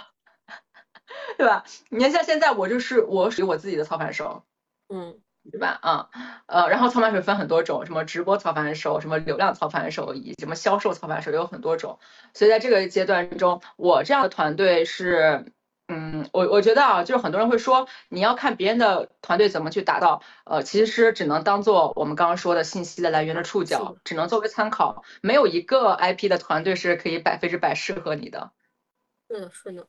[1.38, 1.66] 对吧？
[1.90, 4.46] 你看像现在我就是我属于我自己的操盘手，
[4.88, 5.20] 嗯，
[5.52, 5.80] 对吧？
[5.82, 6.10] 啊，
[6.48, 12.00] 呃，然后操盘手分很多种，什么直播操盘手，什么流量操盘手，以什么销售操盘手，有很多种。
[12.34, 15.54] 所以在这个阶段中，我这样的团队是。
[15.90, 28.52] 嗯，我我觉得啊，就是很多人会说，你要看别人的团队怎么去达到，呃，其实只能当做我们刚刚说的信息的来源的触角，只能作为参考，没有一个 IP 的团队是可以百分之百适合你的。
[29.30, 29.88] 是的，是的。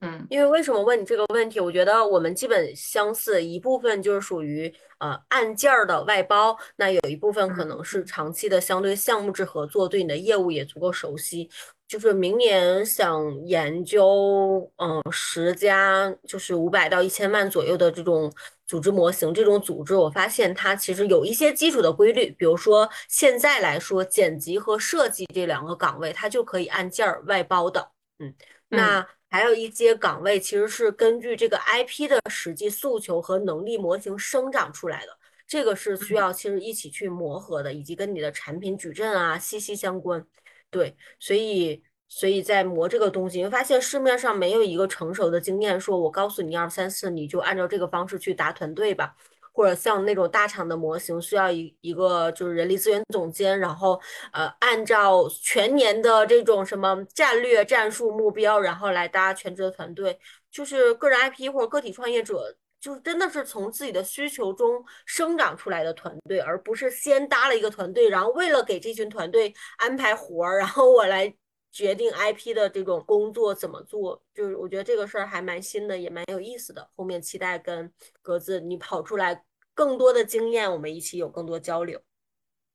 [0.00, 1.60] 嗯，因为为什么问你这个问题？
[1.60, 11.50] 我觉得我们基本相似，一部分就是属于呃按件儿的外包，那有一部分可能是长期的相对项目制合作，对你的业务也足够熟悉。
[11.86, 18.32] 就是明年想研究，嗯，十家就是五百到一千万左右的这种
[18.64, 27.90] 组织模型，这种组织我发现它其实有一些基础的规律，比如说现在来说，剪辑和设计这两个岗位，它就可以按件儿外包的，
[28.20, 28.32] 嗯，
[28.68, 35.16] 那还有一些岗位其实是根据这个 IP 的实际诉求和能力模型生长出来的，
[35.46, 40.26] 这个是需要其实一起去磨合的，以及跟你的产品矩阵啊息息相关。
[40.68, 49.14] 对，所以，所以在磨这个东西，你会发现市面上没有一个成熟的经验，说我告诉你一二三四，你就按照这个方式去打团队吧。
[49.52, 54.00] 或者像那种大厂的模型，需要一一个就是人力资源总监，然后
[54.32, 60.18] 呃，按照全年的这种什么战略、战术目标，然后来搭全职的团队。
[60.50, 62.56] 就是个人 IP 或者个体创业者。
[62.80, 71.30] 就是真的是从自己的需求中生长出来的团队，而不是先搭了一个团队，然后为了给这群团队安排活儿，然后我来
[71.70, 74.22] 决定 IP 的这种工作怎么做。
[74.34, 76.88] 就是我觉得这个事儿还蛮新的，也蛮有意思的。
[76.96, 77.92] 后面期待跟
[78.22, 79.44] 格子你跑出来
[79.74, 82.00] 更多的经验，我们一起有更多交流。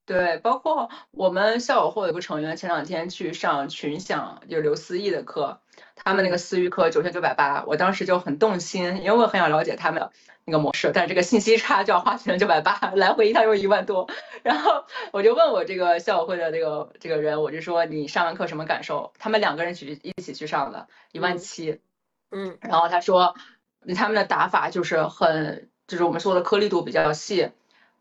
[0.05, 5.61] 对，包括我们校友会有个成员前两天去上群享，就是刘思义的课。
[5.95, 10.09] 他们那个私域课九千九百八，我当时就很动心，因为我很想了解他们
[10.43, 14.07] 那个模式，但是这个信息差就要花九千九百八，来回一趟又一万多。
[14.43, 19.13] 然后我就问我这个校友会的这个这个人，我就说你上完课什么感受？
[19.17, 21.79] 他们两个人去一起去上的，一万七。
[22.31, 22.57] 嗯。
[22.61, 23.35] 然后他说，
[23.95, 27.51] 他们的打法就是很，就是我们说的颗粒度比较细。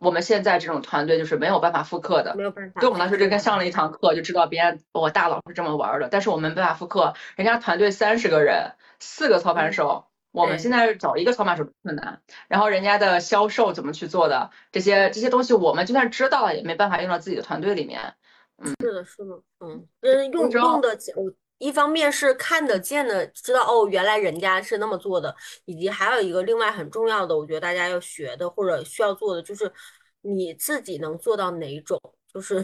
[0.04, 2.80] 我们现在这种团队就是没有办法复刻的，没有办法。
[2.80, 7.14] 对我们来说，就跟上了一堂课就知道别人我大佬是这么玩的，但是我们没办法复刻。
[7.36, 12.20] 人家团队三十个人，四个操盘手，我们现在找一个操盘手困难。
[12.48, 18.14] 然后人家的销售怎么去做的，这些这些东西，我们就算知道了，也没办法用到自己的团队里面。
[18.58, 21.32] 嗯，是的，是的，嗯，嗯，用用的我。
[21.64, 25.34] 一方面是看得见的，知道哦，原来人家是那么做的，
[25.64, 29.72] 以及还有一个另外很重要的，我觉得大家要学的或者需要做的，就是
[30.20, 31.98] 你自己能做到哪种，
[32.30, 32.62] 就是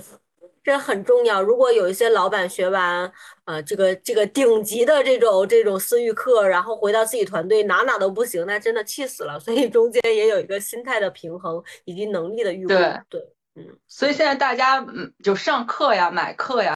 [0.63, 1.43] 这很重要。
[1.43, 3.11] 如果有一些老板学完
[3.47, 9.41] 呃这个这个顶级的这种这种私域课，然后回到自己团队哪哪都不行，那真的气死了。
[9.41, 12.75] 所以中间也有一个心态的平衡以及能力的预估。
[12.75, 13.33] 对对。
[13.61, 16.75] 嗯，所以现在大家嗯，就上课呀、买课呀，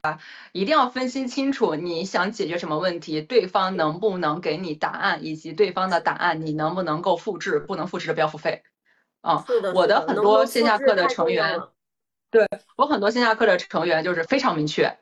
[0.53, 8.62] 一定要分析清楚你想解决什么问题，对方能不能给你答案，以及对方的答案你能不能够复制，不能复制的不要付费。
[9.22, 11.59] 啊，我的很多线下课的成员，
[12.30, 14.99] 对我很多线下课的成员就是非常明确，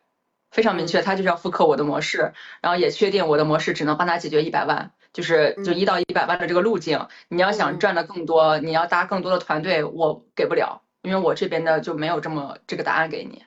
[0.52, 7.08] 非常明确，他就是要复刻我的模式，然后也确定我的模式只能帮他解决一百万，就是就一到一百万的这个路径。
[7.28, 10.81] 你要想赚的更多，你要搭更多的团队，我给不了。
[11.03, 13.42] 因为我这边的就没有这么这个答案给你。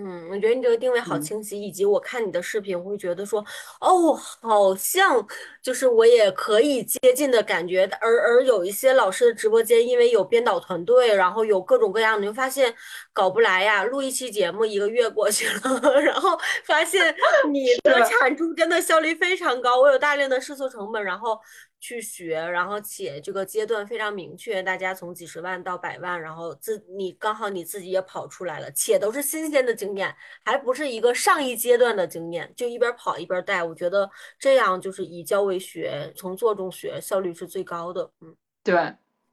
[0.00, 3.44] 嗯，我觉得你这个定位好清晰，以及我看你的视频，我会觉得说，
[3.80, 5.26] 哦，好像
[5.60, 7.84] 就是我也可以接近的感觉。
[8.00, 12.72] 而而有一些老师的直播间，因为有编导团队，然后有各种各样的，你会发现
[13.12, 13.82] 搞不来呀。
[13.82, 17.12] 录一期节目一个月过去了， 然后发现
[17.50, 21.36] 你的产出真的效率非常高，我有大量的试错成本，然后。
[21.80, 30.14] 去学，然后且这个阶段非常明确，大家从几十万到百万，然后自你刚好你自己也跑出来了，且都是新鲜的经验，
[30.44, 38.10] 还不是一个上一阶段的经验，就一边跑一边带，我觉得这样就是以教为学，从做中学，效率是最高的。
[38.20, 38.74] 嗯，对。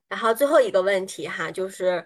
[0.07, 2.05] 然后最后一个问题哈，就是。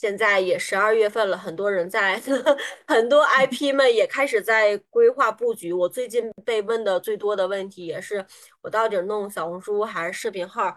[0.00, 2.20] 现在也十二月份了，很多人在，
[2.84, 5.72] 很多 IP 们也开始在规划布局。
[5.72, 8.26] 我最近被问的最多的问题也是，
[8.60, 10.74] 我到底弄小红书还是视频号？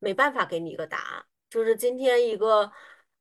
[0.00, 1.24] 没办法给你一个答案。
[1.48, 2.72] 就是今天一个，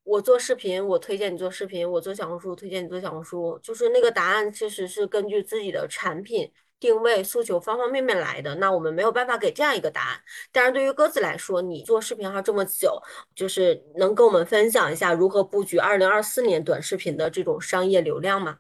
[0.03, 3.59] 我做视频，我推荐你做视频；我做小红书，推荐你做小红书。
[3.61, 6.51] 就是那个答案其实是根据自己的产品。
[6.79, 10.19] 定位诉求方方面面来的，那我们没有办法给这样一个答案。
[10.51, 13.01] 但是对于鸽子来说，你做视频号这么久，
[13.33, 18.57] 就是能跟我们分享一下如何布局二零二四年短视频的这种商业流量吗？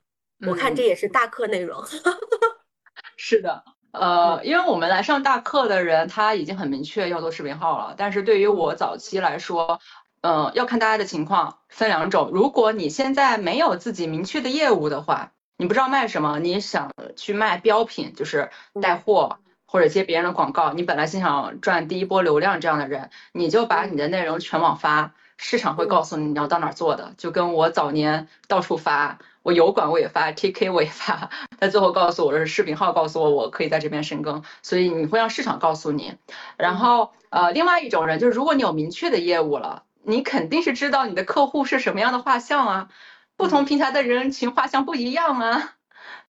[0.47, 1.83] 我看这也是大课内容。
[3.15, 9.79] 是的，呃，因为我们来上大课的人他已经很明确要做视频号了，但是对于我早期来说，
[10.21, 12.31] 嗯，要看大家的情况，分两种。
[12.33, 15.33] 如果你现在没有自己明确的业务的话。
[15.57, 18.49] 你不知道卖什么，你想去卖标品，就是
[18.81, 20.73] 带货或者接别人的广告。
[20.73, 27.13] 你本来心想赚第一波流量，这样的人，你就把你的内容全网发，市场会告诉你你要到哪做的。
[27.17, 36.15] 就跟我早年到处发，我油管我也发，TK 我也发，他最后告诉我的是视频号告诉我我可以在这边深耕，所以你会让市场告诉你。
[36.57, 42.89] 然后呃，另外一种人就是如果你有明确的业务了，你肯定是知道你的客户是什么样的画像啊。
[43.37, 45.75] 不同平台的人群画像不一样啊，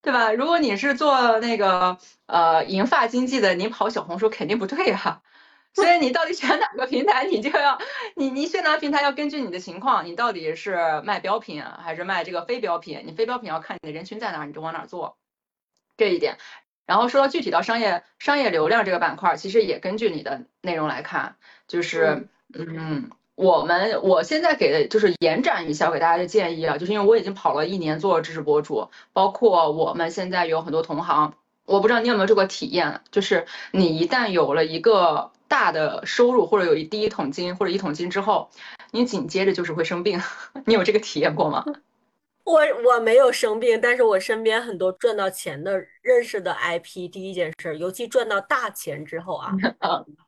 [0.02, 0.32] 对吧？
[0.32, 5.22] 如果你是做那个呃银发经济的，你跑小红书肯定不对啊。
[5.72, 7.78] 所以你到底选哪个平台，你就要
[8.14, 13.02] 你你选哪个平台要根据你的情况，你到底是卖标品还是卖这个非标品？
[13.04, 15.18] 你非标品要看你的人群在哪，你就往哪做
[15.98, 16.38] 这一点。
[16.86, 21.36] 然后说到具体到商业商业流量这个板块，其实也根据你的内容来看，
[21.68, 23.10] 就是嗯。
[23.36, 31.34] 我们我现在给的就是延展一下给大家的建议啊，就是因为我已经跑了一年做知识博主，包括我们现在有很多同行，
[31.66, 38.48] 我不知道你有没有这个体验，就是你一旦有了一个大的收入或者有一第一桶金或者一桶金之后，
[38.90, 40.20] 你紧接着就是会生病，
[40.64, 41.62] 你有这个体验过吗？
[42.44, 49.52] 我我没有生病，但是我身边很多赚到钱的认识的 IP，第一件事，尤其赚到大钱之后啊。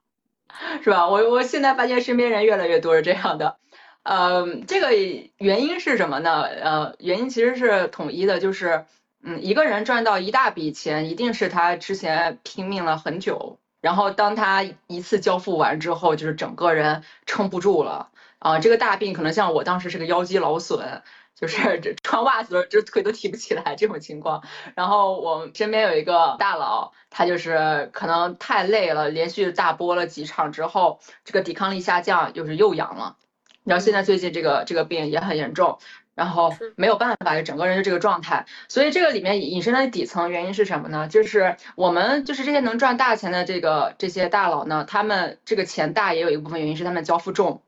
[0.82, 1.08] 是吧？
[1.08, 3.56] 我我现在发现身边人越来越多是这样的，
[4.02, 4.90] 呃，这个
[5.38, 6.42] 原因是什么呢？
[6.42, 8.86] 呃，原因其实是统一的，就是，
[9.22, 21.02] 嗯，一个人赚到一大笔钱，一定是他之前拼命了很久，然后当他一次交付完之后，就是整个人撑不住了，啊，这个大病可能像我当时是个腰肌劳损。
[21.40, 24.42] 就是 这穿袜子就腿都提不起来这种情况，
[24.74, 33.16] 然后我身边有一个大佬，他就是可能太累了，连续大播了几场之后，这个抵抗力下降，就是又阳了。
[33.62, 35.78] 然后现在最近这个这个病也很严重，
[36.14, 38.46] 然后没有办法，就整个人就这个状态。
[38.66, 41.06] 所以这个里面引申的底层原因是什么呢？
[41.06, 47.62] 就是我们就是这些能赚大钱的这个这些大佬呢，他们这个钱大也有一部分原因是他们交付重。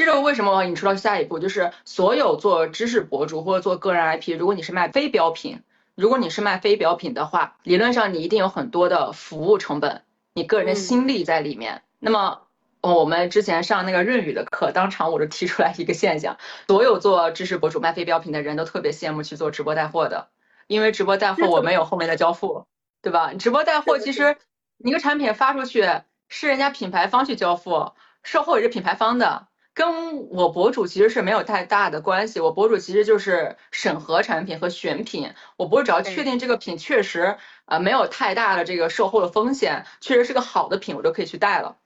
[0.00, 5.62] 这就是为什么我引出到下一步，就是所有做知识博主或者做个人 IP，如果你是卖非标品，
[5.94, 10.00] 如果你是卖非标品的话，理论上你一定有很多的服务成本，
[10.32, 11.82] 你个人的心力在里面。
[11.98, 12.40] 那么
[12.80, 20.28] 我们之前上那个润语的课，当场我就提出来一个现象，所有做知识博主卖非标品的人都特别羡慕去做直播带货的，
[20.66, 22.64] 因为直播带货我们有后面的交付，
[23.02, 23.34] 对吧？
[23.34, 24.38] 直播带货其实
[24.78, 25.86] 一个产品发出去
[26.30, 27.92] 是人家品牌方去交付，
[28.22, 29.48] 售后也是品牌方的。
[29.72, 41.76] 跟我博主其实是没有太大的关系，我博主其实就是审核产品和选品，我博主只要确定这个品确实呃没有太大的这个售后的风险，确实是个好的品，我就可以去带了。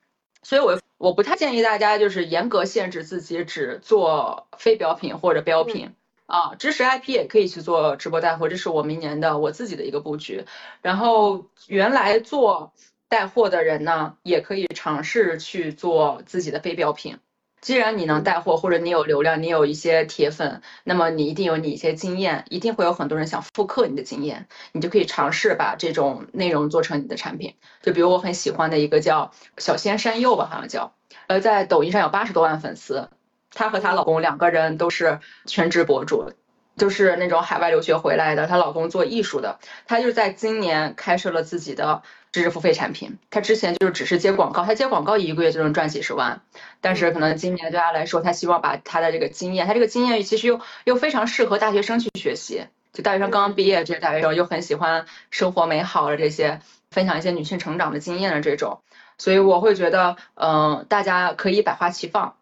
[0.43, 5.95] 所以我我不太建议大家就是严格限制自己只做非标品或者标品
[6.27, 10.47] 啊，知识 IP 也可以去做直播带货，这是我明年的我自己的一个布局。
[10.81, 12.73] 然后原来做
[13.09, 17.19] 带货的人呢，也可以尝试去做自己的非标品。
[17.65, 27.55] 既然你能带货，或者你有流量，你有一些铁粉，那么你一定有你一些经验，一定会有很多人想复刻你的经验，你就可以尝试把这种内容做成你的产品。
[27.81, 30.93] 就比如我很喜欢的一个叫小仙山柚吧，好像叫，
[31.27, 33.09] 呃，在抖音上有八十多万粉丝，
[33.51, 36.35] 她和她老公两个人都是全职博主，
[36.77, 42.03] 就是那种海外留学回来的，她老公做艺术的，她就在今年开设了自己的。
[42.35, 46.43] 知识付费产品，他之前就是只是接广告，他接广告一个月就能赚几十万，
[46.81, 56.61] 但是可能今年对他来说，他希望把他的这个经验，他这个经验其实又又非常适合大学生去学习，就大学生刚刚毕业这些大学生又很喜欢生活美好的这些，
[56.91, 58.81] 分享一些女性成长的经验的这种，
[59.17, 62.35] 所以我会觉得，嗯，大家可以百花齐放。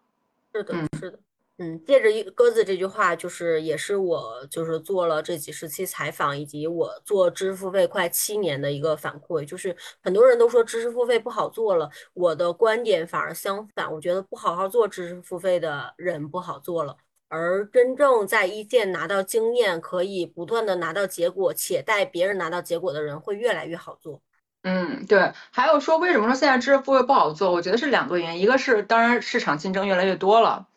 [0.55, 1.19] 是的，是的。
[1.59, 16.97] 嗯，借着一鸽子这句话，就是也是我就是做了这几十期采访，以及我做知识付费快七年的一个反馈，就是很多人都说知识付费不好做了，我的观点反而相反，我觉得不好好做知识付费的人不好做了，
[17.29, 24.21] 而真正在一线拿到经验，可以不断的拿到结果，且带别人拿到结果的人会越来越好做。
[24.63, 25.31] 嗯，对。
[25.51, 27.51] 还有说为什么说现在知识付费不好做？
[27.51, 30.67] 我觉得是两个原因，一个是当然市场竞争越来越多了。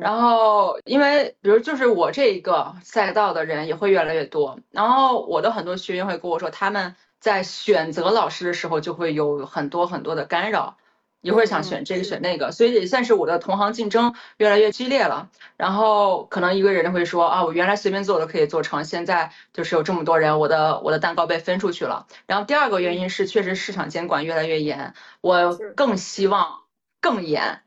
[0.00, 10.76] 然后，因为比如就是我这一个赛道的人也会越来越多，然后我的很多学员会跟我说，他们在选择老师的时候就会有很多很多的干扰，
[11.20, 15.30] 一会儿想选这个选那个，所以也算是我的同行竞争越来越激烈了。
[15.56, 22.06] 然后可能一个人会说啊，我原来随便做都可以做成，现在就是有这么多人，我的我的蛋糕被分出去了。
[22.26, 26.62] 然后第二个原因是，确实市场监管越来越严，我更希望
[27.00, 27.62] 更严，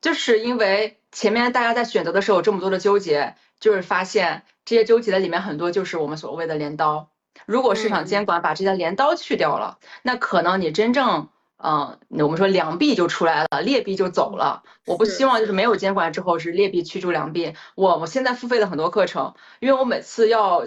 [0.00, 0.98] 就是因为。
[1.12, 7.10] 前面大家在选择的时候有这么多的纠结，就是发现这些纠结的里面很多就是我们所谓的镰刀。
[7.46, 11.28] 如果市场监管把这些镰刀去掉了，那可能你真正，
[11.62, 14.62] 嗯，我们说良币就出来了，劣币就走了。
[14.86, 17.54] 我不希望就是没有监管之后是劣币驱逐良币。
[17.74, 20.64] 我我现在付费的很多课程，因为我每次要。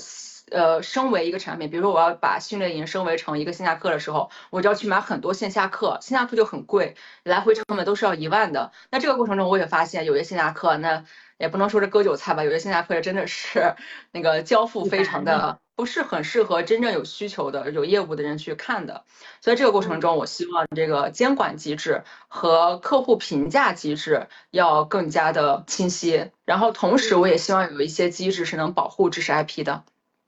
[0.51, 8.71] 呃，升为一个产品，比如说我要把训练营升为成一个线下课的时候，我就要去买很多线下课，线下课就很贵，来回成本都是要一万的。
[8.91, 11.03] 那这个过程中，我也发现有些线下课，那
[11.37, 13.73] 也不能说是割韭菜吧，有些线下课真的是
[14.11, 19.03] 那个交付非常的不是很适合真正有需求的、有业务的人去看的。
[19.41, 29.83] 所以这个过程中，我希望这个监管机制和客户评价机制要更加的清晰，然后同时我也希望有一些机制是能保护知识 IP 的。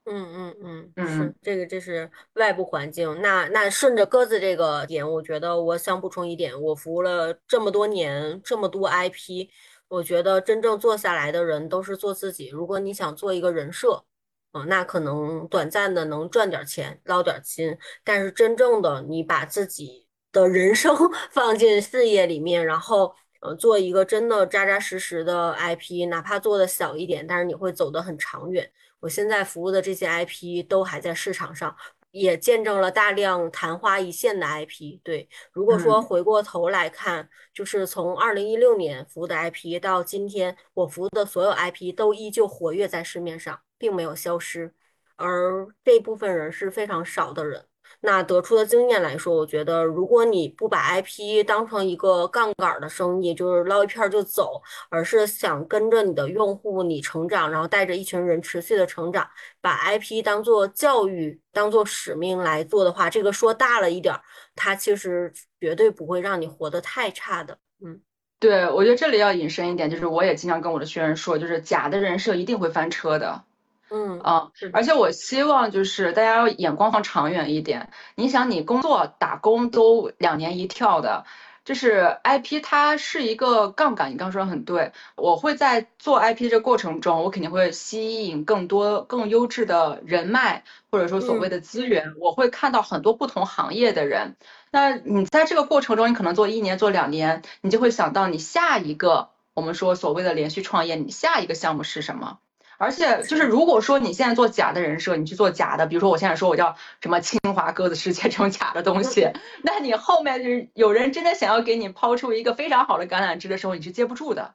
[0.09, 3.21] 嗯嗯嗯，是这个，这是外部环境。
[3.21, 9.49] 那那顺着鸽子这个点，我觉得我想补充一点，我服务了这么多年，这么多 IP，
[9.89, 12.47] 我觉得真正做下来的人都是做自己。
[12.47, 14.05] 如果你想做一个人设，
[14.53, 20.95] 嗯，那可能短暂的能赚点钱，捞点金，但是真正的你把自己的人生
[21.31, 28.71] 放进事业里面，然后呃做一个真的扎扎实实的 IP，哪怕做的小一点，但是你会走得很长远。
[28.99, 31.75] 我现在服务的这些 IP 都还在市场上，
[32.11, 34.99] 也见证了大量昙花一现的 IP。
[35.03, 44.73] 对，如果说回过头来看，就是从二零一六年服务的 IP 到今天，我服务的所有 IP 都依旧活跃在市面上，并没有消失，
[45.15, 47.65] 而这部分人是非常少的人。
[48.01, 59.27] 那得出的经验来说，我觉得如果你不把 IP 当成一个杠杆的生意，就是捞一片就走，而是想跟着你的用户你成长，然后带着一群人持续的成长，
[59.61, 64.13] 把 IP 当做教育、当做使命来做的话，这个说大了一点，
[64.55, 67.57] 它其实绝对不会让你活得太差的。
[67.83, 67.99] 嗯，
[68.39, 73.43] 对，我觉得这里要引申一点，就是我也经常跟我的学员说，就是假的人设一定会翻车的。
[73.89, 77.89] 嗯啊，而且我希望就是大家眼光放长远一点。
[78.15, 81.25] 你想，你工作打工都两年一跳的，
[81.63, 84.11] 就是 IP 它是一个杠杆。
[84.11, 92.13] 你刚说的很对，我会在做 IP 这过程中，我肯定会吸引更多更优质的人脉，或者说所谓的资源。
[92.19, 94.35] 我会看到很多不同行业的人。
[94.71, 102.39] 那你在这个过程中，你可能做一年做两年，你就会想到你下一个我们说所谓的连续创业，你下一个项目是什么？
[102.77, 109.31] 而且就是，如果说你现在做假的人设，你去做假的，比如说我现在说我叫什么清华鸽子世界 这种假的东西，
[109.63, 114.53] 那你后面就是有人真的想要给你抛出一个非常好的橄榄枝的时候，你是接不住的。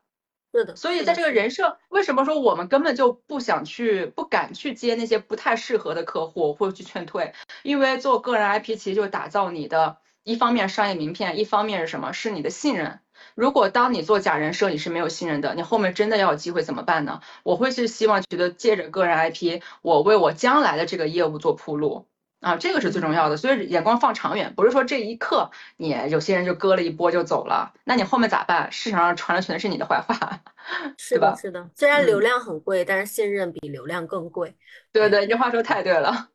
[0.55, 0.77] 是的。
[0.77, 7.33] 所以在这个人设，为什么说我们根本就不想去、不敢去接那些不太适合的客户，或者去劝退？
[7.62, 12.12] 因为做个人 IP 其实就打造你的一方面商业名片，一方面是什么？
[12.12, 13.01] 是你的信任。
[13.35, 17.20] 如果当你做假人设，你是没有信任的，你后面真的要有机会怎么办呢？
[17.43, 22.07] 我会是希望觉得借着个人 IP，我为我将来的这个业务做铺路
[22.41, 23.37] 啊，这个是最重要的。
[23.37, 28.70] 所以眼光放长远，不是说这一刻你有些人就割了一波就走了，那你后面咋办？
[28.72, 30.41] 市场上传的全是你的坏话，
[30.99, 31.35] 是吧？
[31.41, 34.57] 是的，虽然流量很贵，但是信任比流量更贵。
[34.93, 36.28] 对对，你这话说太对了。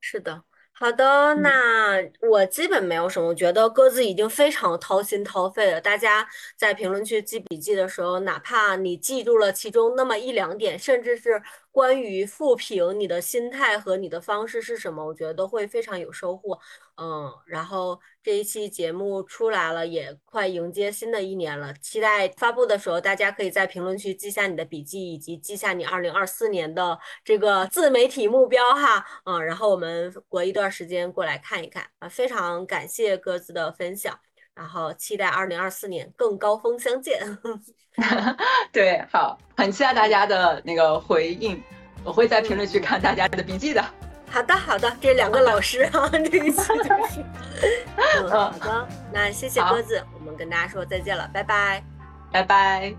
[0.00, 0.42] 是的。
[0.76, 1.96] 好的，那
[2.28, 5.80] 我基本没有什么，我觉得各自已经非常掏心掏肺了。
[5.80, 11.40] 大家在评论区记笔记的时候，哪怕你记住了其中那么一两点，甚至是。
[11.74, 15.04] 关于复评，你的心态和你的方式是什么？
[15.04, 16.56] 我觉得都会非常有收获。
[16.96, 21.74] 嗯，然后这一期节目出来了，也快迎接新的一年了。
[21.74, 29.04] 期待发布的时候，大家可以在评论区记下你的笔记，以及记下你二零二四年的这个自媒体目标哈。
[29.24, 32.08] 嗯，然后我们隔一段时间过来看一看啊。
[32.08, 34.16] 非常感谢各自的分享。
[34.54, 37.20] 然后期待二零二四年更高峰相见。
[38.70, 41.60] 对，好，很期待大家的那个回应，
[42.04, 43.84] 我会在评论区看大家的笔记的。
[44.34, 47.24] 好的，好的，这两个老师啊，这一期就是。
[48.18, 51.80] 嗯，好的， 那谢谢鸽子，我们跟大家说再见了，拜拜，
[52.32, 52.92] 拜拜。